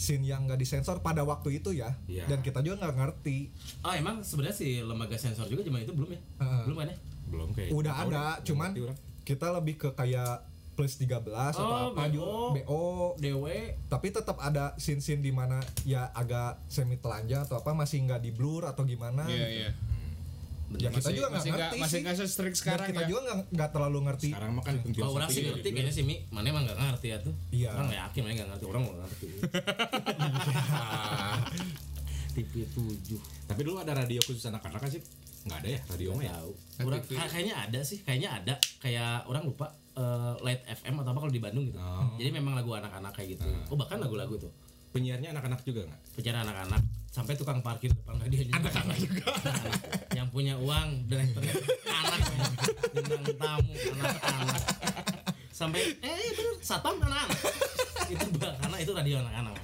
scene 0.00 0.24
yang 0.24 0.48
nggak 0.48 0.56
disensor 0.56 0.98
pada 0.98 1.20
waktu 1.20 1.60
itu 1.60 1.70
ya. 1.70 1.92
Iya. 2.06 2.24
Dan 2.24 2.40
kita 2.40 2.64
juga 2.64 2.80
nggak 2.80 2.96
ngerti. 2.96 3.52
Oh 3.80 3.92
emang 3.92 4.24
sebenarnya 4.24 4.56
si 4.56 4.80
lembaga 4.80 5.14
sensor 5.14 5.44
juga 5.44 5.60
zaman 5.60 5.84
itu 5.84 5.92
belum 5.92 6.08
ya? 6.08 6.20
Heeh. 6.40 6.62
Belum 6.64 6.78
kan 6.78 6.88
ya? 6.88 6.96
belum 7.30 7.48
kayak 7.52 7.70
Udah 7.70 7.94
ada, 7.94 8.08
deh, 8.34 8.50
cuman 8.50 8.70
orang. 8.74 8.98
kita 9.22 9.46
lebih 9.52 9.78
ke 9.78 9.88
kayak 9.92 10.42
plus 10.74 10.96
13 10.96 11.22
atau 11.54 11.62
Oh, 11.62 11.92
apa 11.92 12.08
BO. 12.08 12.10
juga 12.10 12.26
BO 12.58 12.82
DW 13.14 13.44
tapi 13.86 14.10
tetap 14.10 14.40
ada 14.40 14.72
scene-scene 14.74 15.20
di 15.20 15.30
mana 15.30 15.60
ya 15.84 16.08
agak 16.10 16.58
semi 16.66 16.96
telanjang 16.96 17.44
atau 17.44 17.54
apa 17.54 17.70
masih 17.70 18.02
nggak 18.02 18.18
di 18.18 18.32
blur 18.32 18.64
atau 18.64 18.82
gimana 18.82 19.28
iya 19.28 19.36
gitu. 19.36 19.60
iya 19.60 19.70
ya 20.72 20.86
kita 20.86 21.00
Masih- 21.00 21.10
juga 21.12 21.26
nggak 21.26 21.34
masih 21.34 21.50
nggak- 21.50 21.60
ngerti 21.60 21.78
masih 21.78 21.90
sih 21.90 22.00
nggak 22.00 22.16
se-strict 22.16 22.52
Dan 22.52 22.60
sekarang 22.60 22.86
kita 22.88 23.00
ya. 23.00 23.08
juga 23.08 23.20
nggak 23.22 23.38
nggak 23.50 23.70
terlalu 23.70 23.98
ngerti 24.00 24.28
sekarang 24.28 24.50
mah 24.52 24.62
kan 24.62 24.74
pentil 24.78 25.00
Oh, 25.00 25.10
orang 25.12 25.26
sih 25.26 25.34
satu 25.36 25.48
ngerti 25.50 25.60
gitu. 25.60 25.74
kayaknya 25.74 25.92
sih 25.92 26.04
Mi. 26.04 26.16
Mana 26.28 26.46
emang 26.48 26.62
gak 26.64 26.78
ngerti 26.78 27.06
ya 27.06 27.18
tuh. 27.18 27.34
Iya. 27.50 27.68
Orang 27.72 27.86
gak 27.88 28.00
yakin 28.00 28.20
mana 28.20 28.34
gak 28.34 28.48
ngerti. 28.48 28.64
Orang 28.64 28.82
gak 28.84 28.98
ngerti. 29.00 29.26
TV 32.30 32.52
7 32.64 33.18
Tapi 33.44 33.60
dulu 33.60 33.76
ada 33.76 33.92
radio 33.92 34.20
khusus 34.22 34.44
anak-anak 34.44 34.78
kan 34.78 34.88
sih? 34.88 35.02
Nggak 35.40 35.58
ada 35.58 35.68
ya 35.68 35.80
radio 35.88 36.08
mah 36.12 36.22
ya? 36.22 36.32
tahu. 36.36 36.50
Orang 36.84 37.00
kayaknya 37.02 37.54
ada 37.58 37.80
sih, 37.80 37.98
kayaknya 38.00 38.28
ada. 38.32 38.54
Kayak 38.78 39.26
orang 39.26 39.42
lupa 39.42 39.66
eh, 39.92 40.34
Light 40.40 40.62
FM 40.64 40.94
atau 40.96 41.10
apa 41.10 41.18
kalau 41.20 41.32
di 41.32 41.42
Bandung 41.42 41.64
gitu. 41.66 41.76
Oh. 41.76 42.14
Jadi 42.14 42.30
memang 42.30 42.54
lagu 42.54 42.70
anak-anak 42.70 43.10
kayak 43.10 43.34
gitu. 43.34 43.44
Oh, 43.66 43.74
bahkan 43.74 43.98
lagu-lagu 43.98 44.38
tuh. 44.38 44.52
Penyiarnya 44.90 45.30
anak-anak 45.30 45.62
juga 45.62 45.86
nggak? 45.86 46.00
Bicara 46.18 46.42
anak-anak 46.42 46.82
sampai 47.10 47.34
tukang 47.34 47.58
parkir 47.62 47.90
depan 47.90 48.18
radio 48.22 48.42
anak-anak 48.54 48.96
juga. 48.98 49.30
yang 50.18 50.26
punya 50.30 50.54
uang 50.58 51.10
direkturnya 51.10 51.54
anak 51.86 52.20
bintang 52.94 53.24
tamu 53.38 53.74
anak-anak. 53.74 54.62
Sampai 55.50 55.94
eh 56.02 56.14
iya 56.14 56.30
bener 56.34 56.54
satpam 56.62 56.98
anak-anak. 56.98 57.38
itu 58.10 58.26
bah- 58.42 58.56
karena 58.58 58.76
itu 58.82 58.92
radio 58.94 59.16
anak-anak. 59.22 59.54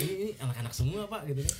Ini, 0.00 0.12
ini 0.12 0.30
anak-anak 0.40 0.72
semua 0.76 1.08
pak 1.08 1.24
gitu 1.28 1.40
kan. 1.40 1.56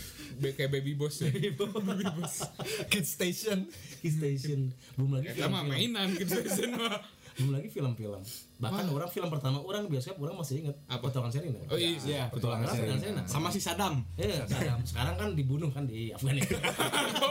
Kayak 0.56 0.70
baby 0.72 0.92
boss 0.96 1.20
ya 1.20 1.28
Kids 2.92 3.10
Station 3.12 3.68
Kids 4.00 4.16
Station 4.16 4.72
belum 4.96 5.20
lagi 5.20 5.36
sama 5.36 5.60
mainan 5.64 6.16
gitu 6.16 6.36
mah 6.76 6.96
belum 7.40 7.56
lagi 7.56 7.68
film-film 7.68 8.20
bahkan 8.56 8.84
orang 8.86 9.08
film 9.08 9.26
pertama 9.26 9.56
orang 9.58 9.88
bioskop 9.88 10.20
orang 10.20 10.36
masih 10.36 10.60
inget 10.60 10.76
Apa? 10.86 11.08
potongan 11.08 11.32
Serina 11.32 11.56
oh 11.66 11.74
iya 11.74 11.96
Iya, 11.96 12.22
petualangan 12.28 12.68
Petualangan 12.68 13.00
Serena. 13.00 13.00
Serena. 13.00 13.22
Sama 13.24 13.48
si 13.48 13.58
Sadam. 13.58 13.94
Iya, 14.14 14.44
Saddam. 14.44 14.78
sekarang 14.84 15.14
kan 15.16 15.28
dibunuh 15.32 15.72
kan 15.72 15.88
di 15.88 16.12
Afghanistan. 16.12 16.60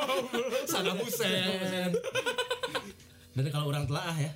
Saddam 0.72 0.98
Hussein 0.98 1.94
Dan 3.30 3.46
kalau 3.54 3.70
orang 3.70 3.86
telah 3.86 4.12
ya, 4.18 4.32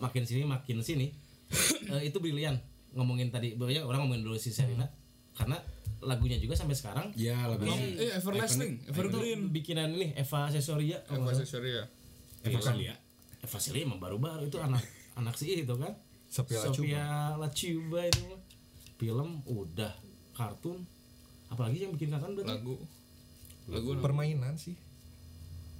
makin 0.00 0.24
sini 0.24 0.42
makin 0.42 0.80
sini, 0.82 1.06
eh, 1.94 2.02
itu 2.02 2.18
brilian 2.18 2.58
ngomongin 2.90 3.28
tadi, 3.28 3.54
banyak 3.54 3.84
orang 3.84 4.08
ngomongin 4.08 4.24
dulu 4.26 4.34
si 4.34 4.50
Serina, 4.50 4.88
karena 5.36 5.60
lagunya 6.00 6.38
juga 6.38 6.56
sampai 6.56 6.74
sekarang 6.74 7.06
Iya, 7.14 7.36
lebih. 7.54 7.70
eh 7.98 8.10
everlasting 8.16 8.82
evergreen 8.88 9.50
bikinan 9.50 9.94
ini 9.94 10.14
Eva 10.14 10.46
sih 10.48 10.62
sorry 10.62 10.94
ya 10.94 10.98
Eva 11.10 11.34
Celia. 11.34 12.94
Eva 13.38 13.58
Celia 13.58 13.82
emang 13.82 13.98
baru-baru 13.98 14.46
itu 14.46 14.58
anak 14.58 14.82
anak 15.18 15.34
si 15.34 15.50
itu 15.58 15.74
kan, 15.74 15.92
Sophia. 16.30 16.62
Sophia 16.62 17.06
Lacuba 17.34 18.06
itu 18.06 18.26
film 18.96 19.42
udah 19.44 19.92
kartun, 20.32 20.86
apalagi 21.50 21.82
yang 21.82 21.92
bikin 21.92 22.08
kangen 22.08 22.32
berarti 22.32 22.54
lagu 22.54 22.74
lagu 23.68 23.90
permainan 23.98 24.54
sih 24.54 24.78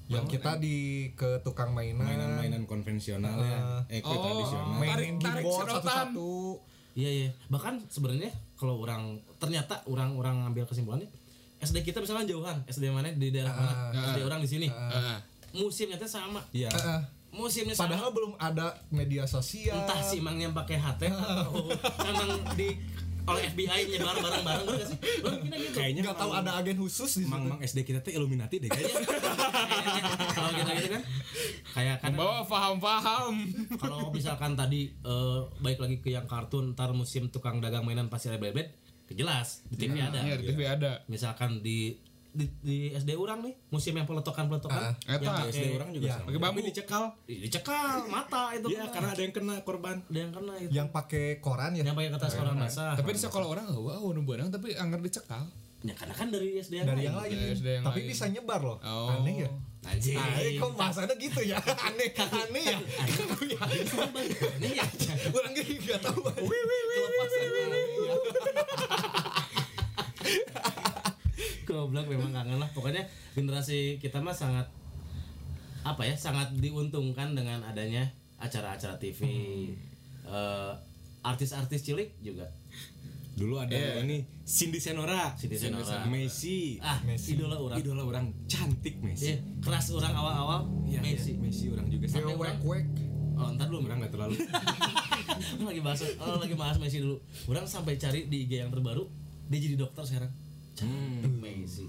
yang 0.08 0.24
kita 0.24 0.56
di 0.56 1.08
ke 1.12 1.40
tukang 1.40 1.76
mainan 1.76 2.00
Mainan-mainan 2.00 2.64
konvensional 2.64 3.38
ya. 3.38 3.84
Eh, 3.92 4.00
Oh. 4.00 4.16
tradisional. 4.16 4.80
mainin 4.80 5.20
Tarik- 5.20 5.44
keyboard 5.44 5.68
satu-satu 5.70 6.32
Iya 6.98 7.10
iya. 7.14 7.30
Bahkan 7.46 7.86
sebenarnya 7.86 8.26
kalau 8.58 8.82
orang 8.82 9.22
ternyata 9.38 9.86
orang-orang 9.86 10.42
ngambil 10.42 10.66
kesimpulannya 10.66 11.06
SD 11.60 11.86
kita 11.86 12.02
misalnya 12.02 12.26
jauhan, 12.26 12.58
SD 12.66 12.90
mana 12.90 13.14
di 13.14 13.30
daerah 13.30 13.54
mana, 13.54 13.94
SD 14.10 14.18
orang 14.24 14.42
di 14.42 14.48
sini. 14.50 14.66
Ah. 14.66 15.22
Musimnya 15.54 15.94
sama. 16.02 16.42
Iya. 16.50 16.66
Heeh. 16.70 17.00
Musimnya 17.28 17.76
sama. 17.76 17.92
padahal 17.92 18.08
belum 18.10 18.32
ada 18.40 18.80
media 18.88 19.28
sosial 19.28 19.84
entah 19.84 20.00
si 20.00 20.18
emang 20.18 20.40
yang 20.40 20.56
pakai 20.56 20.80
HT 20.80 21.02
atau 21.12 21.68
emang 22.10 22.30
di 22.56 22.74
oleh 23.28 23.44
FBI 23.52 23.80
nyebar 23.92 24.16
gak 24.24 24.86
sih? 24.88 24.98
Lo 25.20 25.30
gitu. 25.36 25.76
Kayaknya 25.76 26.00
nggak 26.08 26.18
tahu 26.18 26.32
ada 26.32 26.50
agen 26.56 26.76
khusus 26.80 27.10
di 27.20 27.28
situ 27.28 27.30
Mang 27.30 27.44
Mang 27.44 27.60
SD 27.60 27.84
kita 27.84 28.00
tuh 28.00 28.16
Illuminati 28.16 28.56
deh 28.56 28.72
kayaknya. 28.72 29.04
Kayaknya 29.04 30.02
kalau 30.32 30.50
gitu 30.56 30.70
gitu 30.72 30.88
kan 30.96 31.02
kayak 31.76 31.96
kan 32.00 32.12
bawa 32.16 32.42
paham-paham 32.48 33.34
kalau 33.76 34.08
misalkan 34.10 34.56
tadi 34.56 34.90
eh, 34.90 35.40
baik 35.60 35.78
lagi 35.78 35.96
ke 36.00 36.10
yang 36.10 36.24
kartun 36.24 36.72
ntar 36.72 36.90
musim 36.96 37.28
tukang 37.28 37.60
dagang 37.60 37.84
mainan 37.84 38.08
pasti 38.08 38.32
ada 38.32 38.40
bebet 38.40 38.74
jelas 39.12 39.64
di 39.72 39.76
TV 39.88 40.04
ada 40.04 40.20
Iya, 40.20 40.36
di 40.36 40.44
TV 40.52 40.60
ada 40.68 41.00
misalkan 41.08 41.64
di 41.64 41.96
di, 42.38 42.46
di 42.60 42.76
SD 42.90 43.10
orang 43.12 43.42
nih 43.42 43.54
musim 43.68 43.90
yang 43.92 44.04
peletokan 44.04 44.46
peletokan 44.46 44.94
Eta. 45.00 45.18
yang 45.18 45.20
Di 45.42 45.50
SD 45.50 45.66
orang 45.74 45.90
juga 45.90 46.04
Iya. 46.04 46.14
sama. 46.14 46.26
Pakai 46.26 46.40
bambu. 46.40 46.58
Dicekal. 46.62 47.04
dicekal 47.26 47.86
mata 48.06 48.42
itu 48.52 48.66
Iya, 48.68 48.78
kena. 48.80 48.94
karena 48.94 49.08
ada 49.10 49.20
yang 49.20 49.34
kena 49.34 49.54
korban. 49.60 49.96
ada 50.00 50.18
yang 50.18 50.30
kena 50.30 50.52
itu 50.56 50.70
yang 50.70 50.88
pakai 50.88 51.24
koran 51.38 51.72
ya 51.72 51.82
yang 51.82 51.92
pakai 51.92 52.10
kertas 52.10 52.32
koran 52.32 52.54
basah 52.54 52.94
tapi 52.94 53.10
di 53.10 53.18
sekolah 53.18 53.46
orang 53.48 53.66
oh, 53.68 53.82
wow 53.84 54.06
nu 54.08 54.22
beunang 54.22 54.48
tapi 54.48 54.72
anggar 54.72 55.00
dicekal 55.00 55.50
ya 55.80 55.92
karena 55.92 56.10
kan 56.12 56.26
dari 56.28 56.54
SD 56.56 56.72
yang 56.76 56.86
dari 56.86 57.02
lain. 57.02 57.06
yang 57.06 57.16
lain 57.16 57.30
Dari 57.32 57.54
SD 57.54 57.66
yang 57.72 57.84
tapi 57.84 58.00
lain. 58.00 58.08
bisa 58.08 58.24
nyebar 58.26 58.60
loh 58.60 58.78
Oh. 58.80 59.10
aneh 59.12 59.34
ya 59.38 59.50
anjing 59.84 60.14
aneh 60.14 60.54
kok 60.54 60.70
bahasanya 60.74 61.14
gitu 61.16 61.40
ya 61.40 61.56
aneh 61.86 62.08
aneh 62.12 62.64
ya 62.64 62.78
ini 64.58 64.74
ya 64.74 64.84
orang 65.28 65.52
gini 65.52 65.74
nggak 65.76 66.00
tahu 66.00 66.18
kelepasan 66.18 67.46
aneh 67.46 67.82
ya. 68.00 68.14
Goblok 71.68 72.08
memang 72.08 72.32
kangen 72.32 72.56
lah. 72.56 72.70
Pokoknya 72.72 73.04
generasi 73.32 74.00
kita 74.00 74.18
mah 74.18 74.32
sangat 74.32 74.64
apa 75.80 76.02
ya 76.02 76.16
sangat 76.16 76.52
diuntungkan 76.54 77.32
dengan 77.32 77.60
adanya 77.62 78.08
acara-acara 78.36 78.96
TV 78.96 79.20
Hmm. 79.20 79.68
Eh, 80.24 80.72
artis-artis 81.22 81.80
cilik 81.82 82.16
juga. 82.18 82.44
Dulu 83.32 83.54
ada 83.56 83.70
Iya. 83.70 84.02
ini 84.02 84.18
Cindy 84.42 84.76
Senora, 84.76 85.32
Cindy 85.32 85.56
Senora. 85.56 86.04
Messi. 86.04 86.76
ah 86.78 86.98
Messi. 87.02 87.32
idola 87.32 87.56
orang. 87.56 87.78
Idola 87.78 88.02
orang. 88.02 88.26
Cantik 88.44 88.98
Messi. 88.98 89.30
Iya, 89.30 89.36
keras 89.58 89.88
orang 89.90 90.10
awal-awal 90.10 90.60
Iya, 90.84 90.98
Messi 91.00 91.32
iya, 91.32 91.40
Messi. 91.40 91.64
Orang 91.70 91.86
juga. 91.86 92.04
Sampai 92.10 92.34
orang- 92.34 92.60
wek 92.60 92.86
oh 93.36 93.48
ntar 93.54 93.66
dulu. 93.70 93.86
Orang 93.86 94.02
nggak 94.02 94.12
terlalu. 94.12 94.36
Lagi 95.68 95.80
bahas 95.80 96.00
oh, 96.18 96.36
lagi 96.36 96.54
bahas 96.54 96.76
Messi 96.76 96.98
dulu. 96.98 97.16
Orang 97.46 97.64
sampai 97.64 97.94
cari 97.94 98.26
di 98.26 98.44
IG 98.44 98.58
yang 98.58 98.74
terbaru 98.74 99.06
dia 99.46 99.58
jadi 99.62 99.76
dokter 99.78 100.04
sekarang 100.04 100.28
cantik 100.78 101.34
Messi 101.34 101.86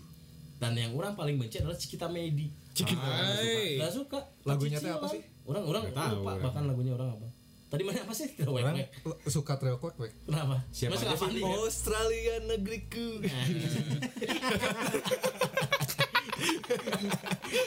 dan 0.57 0.73
yang 0.73 0.91
orang 0.91 1.13
paling 1.13 1.35
benci 1.35 1.57
adalah 1.57 1.75
Cikita 1.75 2.07
Medi 2.07 2.49
Hai. 2.79 3.75
Gak 3.75 3.91
suka 3.93 4.19
Lagunya 4.43 4.75
teh 4.75 4.87
apa 4.87 5.03
sih? 5.05 5.19
Orang 5.43 5.63
orang 5.65 5.83
Nggak 5.85 5.95
tahu, 5.95 6.15
lupa 6.15 6.31
orang. 6.31 6.41
bahkan 6.41 6.63
lagunya 6.65 6.93
orang 6.93 7.09
apa 7.11 7.27
Tadi 7.69 7.81
mana 7.83 8.01
apa 8.01 8.13
sih? 8.13 8.27
Tidak 8.31 8.47
wek 8.49 8.63
orang 8.63 8.75
wek 8.79 8.89
suka 9.27 9.53
trio 9.55 9.75
wek 9.77 9.95
wek 9.95 10.11
Kenapa? 10.23 10.55
Siapa 10.69 10.95
Masuk 10.95 11.05
aja 11.05 11.13
apa 11.13 11.25
sih? 11.25 11.35
nih? 11.35 11.43
Australia 11.59 12.35
negeriku. 12.45 13.07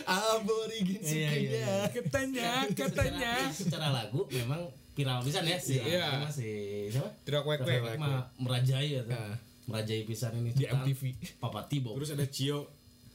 Aborigin 0.04 1.00
Iya, 1.02 1.30
iya, 1.30 1.50
iya. 1.50 1.74
Katanya, 1.88 2.50
katanya. 2.70 3.32
Secara, 3.48 3.52
secara 3.52 3.88
lagu 3.92 4.24
memang 4.28 4.61
viral 4.92 5.20
pisan 5.22 5.44
ya 5.44 5.58
si 5.58 5.76
Iya. 5.76 6.08
Mas 6.20 6.35
si 6.35 6.50
siapa? 6.88 7.11
Tidak 7.22 7.42
wek 7.42 7.61
Wek 7.62 7.80
wek. 7.82 7.96
mah 7.98 8.28
merajai 8.38 8.88
ya 8.92 9.02
tuh. 9.04 9.16
Merajai 9.64 10.03
pisan 10.03 10.35
ini 10.37 10.51
Di 10.51 10.66
MTV. 10.66 11.03
Papa 11.38 11.66
Tibo. 11.66 11.94
Terus 11.96 12.12
ada 12.12 12.27
Cio 12.27 12.66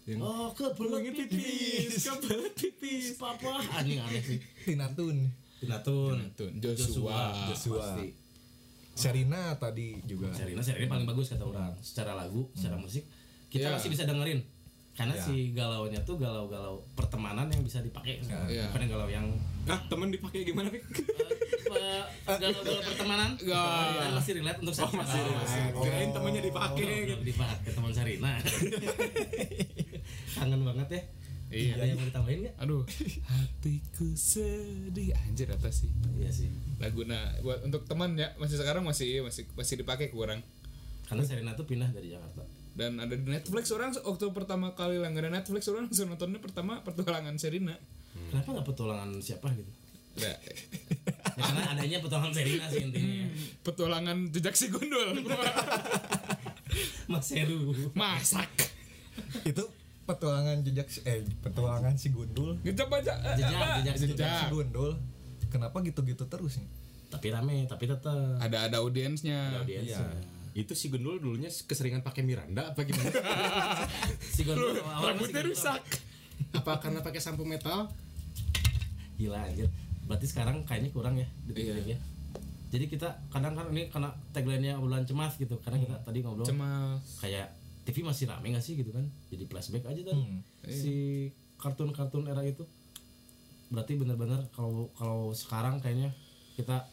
yang 0.08 0.24
Oh, 0.24 0.56
kebelet 0.56 1.12
pipis, 1.12 2.00
kebelet 2.02 2.56
pipis, 2.56 3.16
papa. 3.22 3.60
Anjing 3.74 4.00
aneh 4.00 4.24
sih. 4.24 4.40
Tina 4.64 4.88
Tun 4.90 5.28
Tinatun, 5.58 6.32
Tun, 6.32 6.52
Joshua. 6.62 7.34
Joshua. 7.50 7.82
pasti. 7.82 8.08
Serina 8.94 9.54
tadi 9.58 9.94
juga 10.04 10.30
Serina, 10.32 10.62
Serina 10.62 10.90
paling 10.90 11.06
bagus 11.06 11.30
kata 11.30 11.44
orang. 11.44 11.74
Secara 11.82 12.14
lagu, 12.14 12.50
secara 12.54 12.78
musik, 12.78 13.04
kita 13.48 13.68
Iya. 13.68 13.76
masih 13.76 13.90
bisa 13.92 14.04
dengerin. 14.06 14.42
Karena 14.98 15.14
Iya. 15.14 15.22
si 15.22 15.54
galaunya 15.54 16.02
tuh 16.02 16.18
galau-galau 16.18 16.82
pertemanan 16.92 17.46
yang 17.48 17.62
bisa 17.62 17.80
dipakai. 17.80 18.18
Iya. 18.50 18.66
Bukan 18.68 18.80
yang 18.82 18.92
galau 18.92 19.08
yang 19.08 19.26
ah 19.66 19.78
temen 19.86 20.10
dipakai 20.10 20.42
gimana 20.42 20.68
Pik? 20.68 20.82
eh, 21.70 22.04
galau-galau 22.42 22.82
pertemanan. 22.82 23.30
Nggak. 23.38 23.86
Dan 23.96 24.12
masih 24.12 24.32
relate 24.36 24.60
untuk 24.60 24.74
Oh, 24.76 24.92
masih 24.92 25.20
relate. 25.22 25.54
Kirain 25.78 26.10
temennya 26.10 26.42
dipakai 26.42 26.86
gitu. 27.06 27.22
dipakai 27.24 27.70
teman 27.72 27.92
Sarina. 27.92 28.32
Kangen 30.36 30.62
banget 30.64 30.88
ya. 30.90 31.02
Iya. 31.48 31.74
Ada 31.78 31.84
yang 31.86 31.98
mau 31.98 32.08
ditambahin 32.08 32.40
nggak? 32.44 32.56
Aduh, 32.60 32.84
hatiku 33.24 34.08
sedih 34.14 35.16
anjir 35.16 35.48
apa 35.48 35.70
sih? 35.70 35.88
Iya 36.14 36.28
sih. 36.30 36.52
Laguna 36.76 37.16
buat 37.40 37.64
untuk 37.64 37.88
teman 37.88 38.20
ya 38.20 38.36
masih 38.36 38.58
sekarang 38.58 38.84
masih 38.84 39.24
masih 39.24 39.48
masih 39.54 39.80
dipakai 39.80 40.10
kurang. 40.10 40.44
Karena 41.06 41.24
Serena 41.24 41.52
tuh 41.54 41.64
pindah 41.64 41.88
dari 41.88 42.12
Jakarta. 42.12 42.44
Dan 42.78 42.92
ada 42.96 43.10
di 43.12 43.26
Netflix 43.26 43.68
orang 43.70 43.90
waktu 43.92 44.26
pertama 44.30 44.72
kali 44.72 44.96
langganan 44.96 45.34
Netflix 45.36 45.66
orang 45.66 45.90
langsung 45.90 46.08
nontonnya 46.08 46.38
pertama 46.38 46.80
petualangan 46.80 47.34
Serina. 47.36 47.74
Kenapa 48.30 48.54
nggak 48.54 48.68
petualangan 48.68 49.10
siapa 49.18 49.50
gitu? 49.52 49.72
Ada 50.16 50.30
Ya, 50.30 50.34
karena 51.36 51.62
adanya 51.72 51.98
petualangan 52.00 52.34
Serena 52.34 52.66
sih 52.68 52.82
intinya. 52.84 53.26
petualangan 53.62 54.18
jejak 54.32 54.54
si 54.54 54.66
gundul. 54.68 55.14
Mas 57.08 57.28
Heru. 57.32 57.74
Masak. 57.94 58.50
itu 59.44 59.64
petualangan 60.04 60.62
jejak 60.62 60.88
si- 60.88 61.02
eh 61.04 61.20
petualangan 61.40 61.94
si 61.94 62.10
Gundul 62.10 62.54
Kita 62.60 62.86
baca 62.86 63.12
eh, 63.26 63.36
Jejak, 63.36 63.50
apa? 63.52 63.82
jejak, 63.82 63.96
jejak 64.00 64.30
si 64.32 64.46
Gundul 64.48 64.94
kenapa 65.48 65.82
gitu-gitu 65.82 66.24
terus 66.24 66.58
nih 66.58 66.70
Tapi 67.08 67.28
rame, 67.28 67.66
tapi 67.66 67.88
tetap 67.88 68.38
Ada 68.38 68.68
ada 68.68 68.78
audiensnya. 68.78 69.58
audiens. 69.58 69.90
Iya. 69.90 70.06
Itu 70.58 70.74
si 70.74 70.90
Gundul 70.90 71.22
dulunya 71.22 71.48
keseringan 71.48 72.02
pakai 72.02 72.26
Miranda 72.26 72.74
apa 72.74 72.82
gimana? 72.82 73.14
Si 74.28 74.42
si 74.42 74.44
Rambutnya 74.44 75.38
Gondol- 75.38 75.46
rusak. 75.48 75.82
apa 76.50 76.72
karena 76.78 77.00
pakai 77.00 77.22
sampo 77.22 77.46
metal? 77.46 77.86
Gila 79.16 79.38
anjir. 79.40 79.70
Berarti 80.04 80.26
sekarang 80.26 80.66
kayaknya 80.66 80.90
kurang 80.90 81.16
ya 81.16 81.28
di 81.46 81.54
Iya. 81.64 81.78
Ya. 81.86 81.98
Jadi 82.68 82.86
kita 82.88 83.08
kadang 83.30 83.54
kan 83.54 83.70
ini 83.70 83.88
karena 83.88 84.10
tagline-nya 84.32 84.76
obrolan 84.76 85.06
cemas 85.06 85.38
gitu. 85.38 85.56
Karena 85.60 85.78
kita 85.78 85.96
tadi 86.02 86.20
ngobrol 86.20 86.44
Cemas. 86.44 87.22
kayak 87.22 87.54
TV 87.84 88.04
masih 88.04 88.26
rame 88.26 88.52
gak 88.52 88.60
sih 88.60 88.76
gitu 88.76 88.92
kan? 88.92 89.06
Jadi 89.30 89.44
flashback 89.46 89.86
aja 89.86 90.02
tadi. 90.04 90.20
Hmm. 90.20 90.42
Si 90.66 90.96
kartun-kartun 91.56 92.28
era 92.28 92.42
itu. 92.42 92.66
Berarti 93.70 93.94
bener-bener 93.96 94.48
kalau 94.52 94.90
kalau 94.94 95.32
sekarang 95.32 95.80
kayaknya 95.80 96.12
kita 96.56 96.88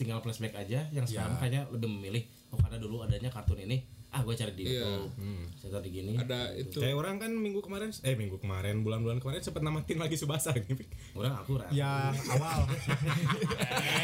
tinggal 0.00 0.18
flashback 0.18 0.56
aja. 0.56 0.88
Yang 0.88 1.12
sekarang 1.12 1.36
Ya. 1.36 1.38
kayaknya 1.38 1.62
lebih 1.68 1.88
memilih. 1.90 2.22
Oh 2.50 2.56
karena 2.56 2.76
dulu 2.76 3.04
adanya 3.04 3.28
kartun 3.28 3.60
ini, 3.60 3.84
ah 4.10 4.20
gue 4.20 4.32
cari 4.32 4.50
di 4.52 4.64
Iya. 4.66 4.80
YouTube. 4.80 5.12
Saya 5.54 5.70
tadi 5.76 5.88
gini. 5.92 6.12
Ada 6.16 6.40
itu. 6.56 6.80
Kayak 6.80 6.96
orang 6.96 7.16
kan 7.16 7.30
minggu 7.30 7.60
kemarin, 7.60 7.92
eh 7.94 8.16
minggu 8.16 8.36
kemarin, 8.36 8.80
bulan-bulan 8.80 9.20
kemarin 9.20 9.38
sempat 9.38 9.60
namatin 9.60 10.00
lagi 10.00 10.16
Subasa. 10.16 10.50
Pik. 10.50 10.88
Orang 11.14 11.36
aku 11.36 11.60
Ran. 11.60 11.70
yang 11.70 12.10
awal 12.32 12.64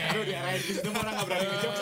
Aduh 0.07 0.23
diarahin 0.23 0.61
gitu 0.61 0.89
orang 0.89 1.13
nggak 1.13 1.27
berani 1.27 1.47
ngejok. 1.49 1.75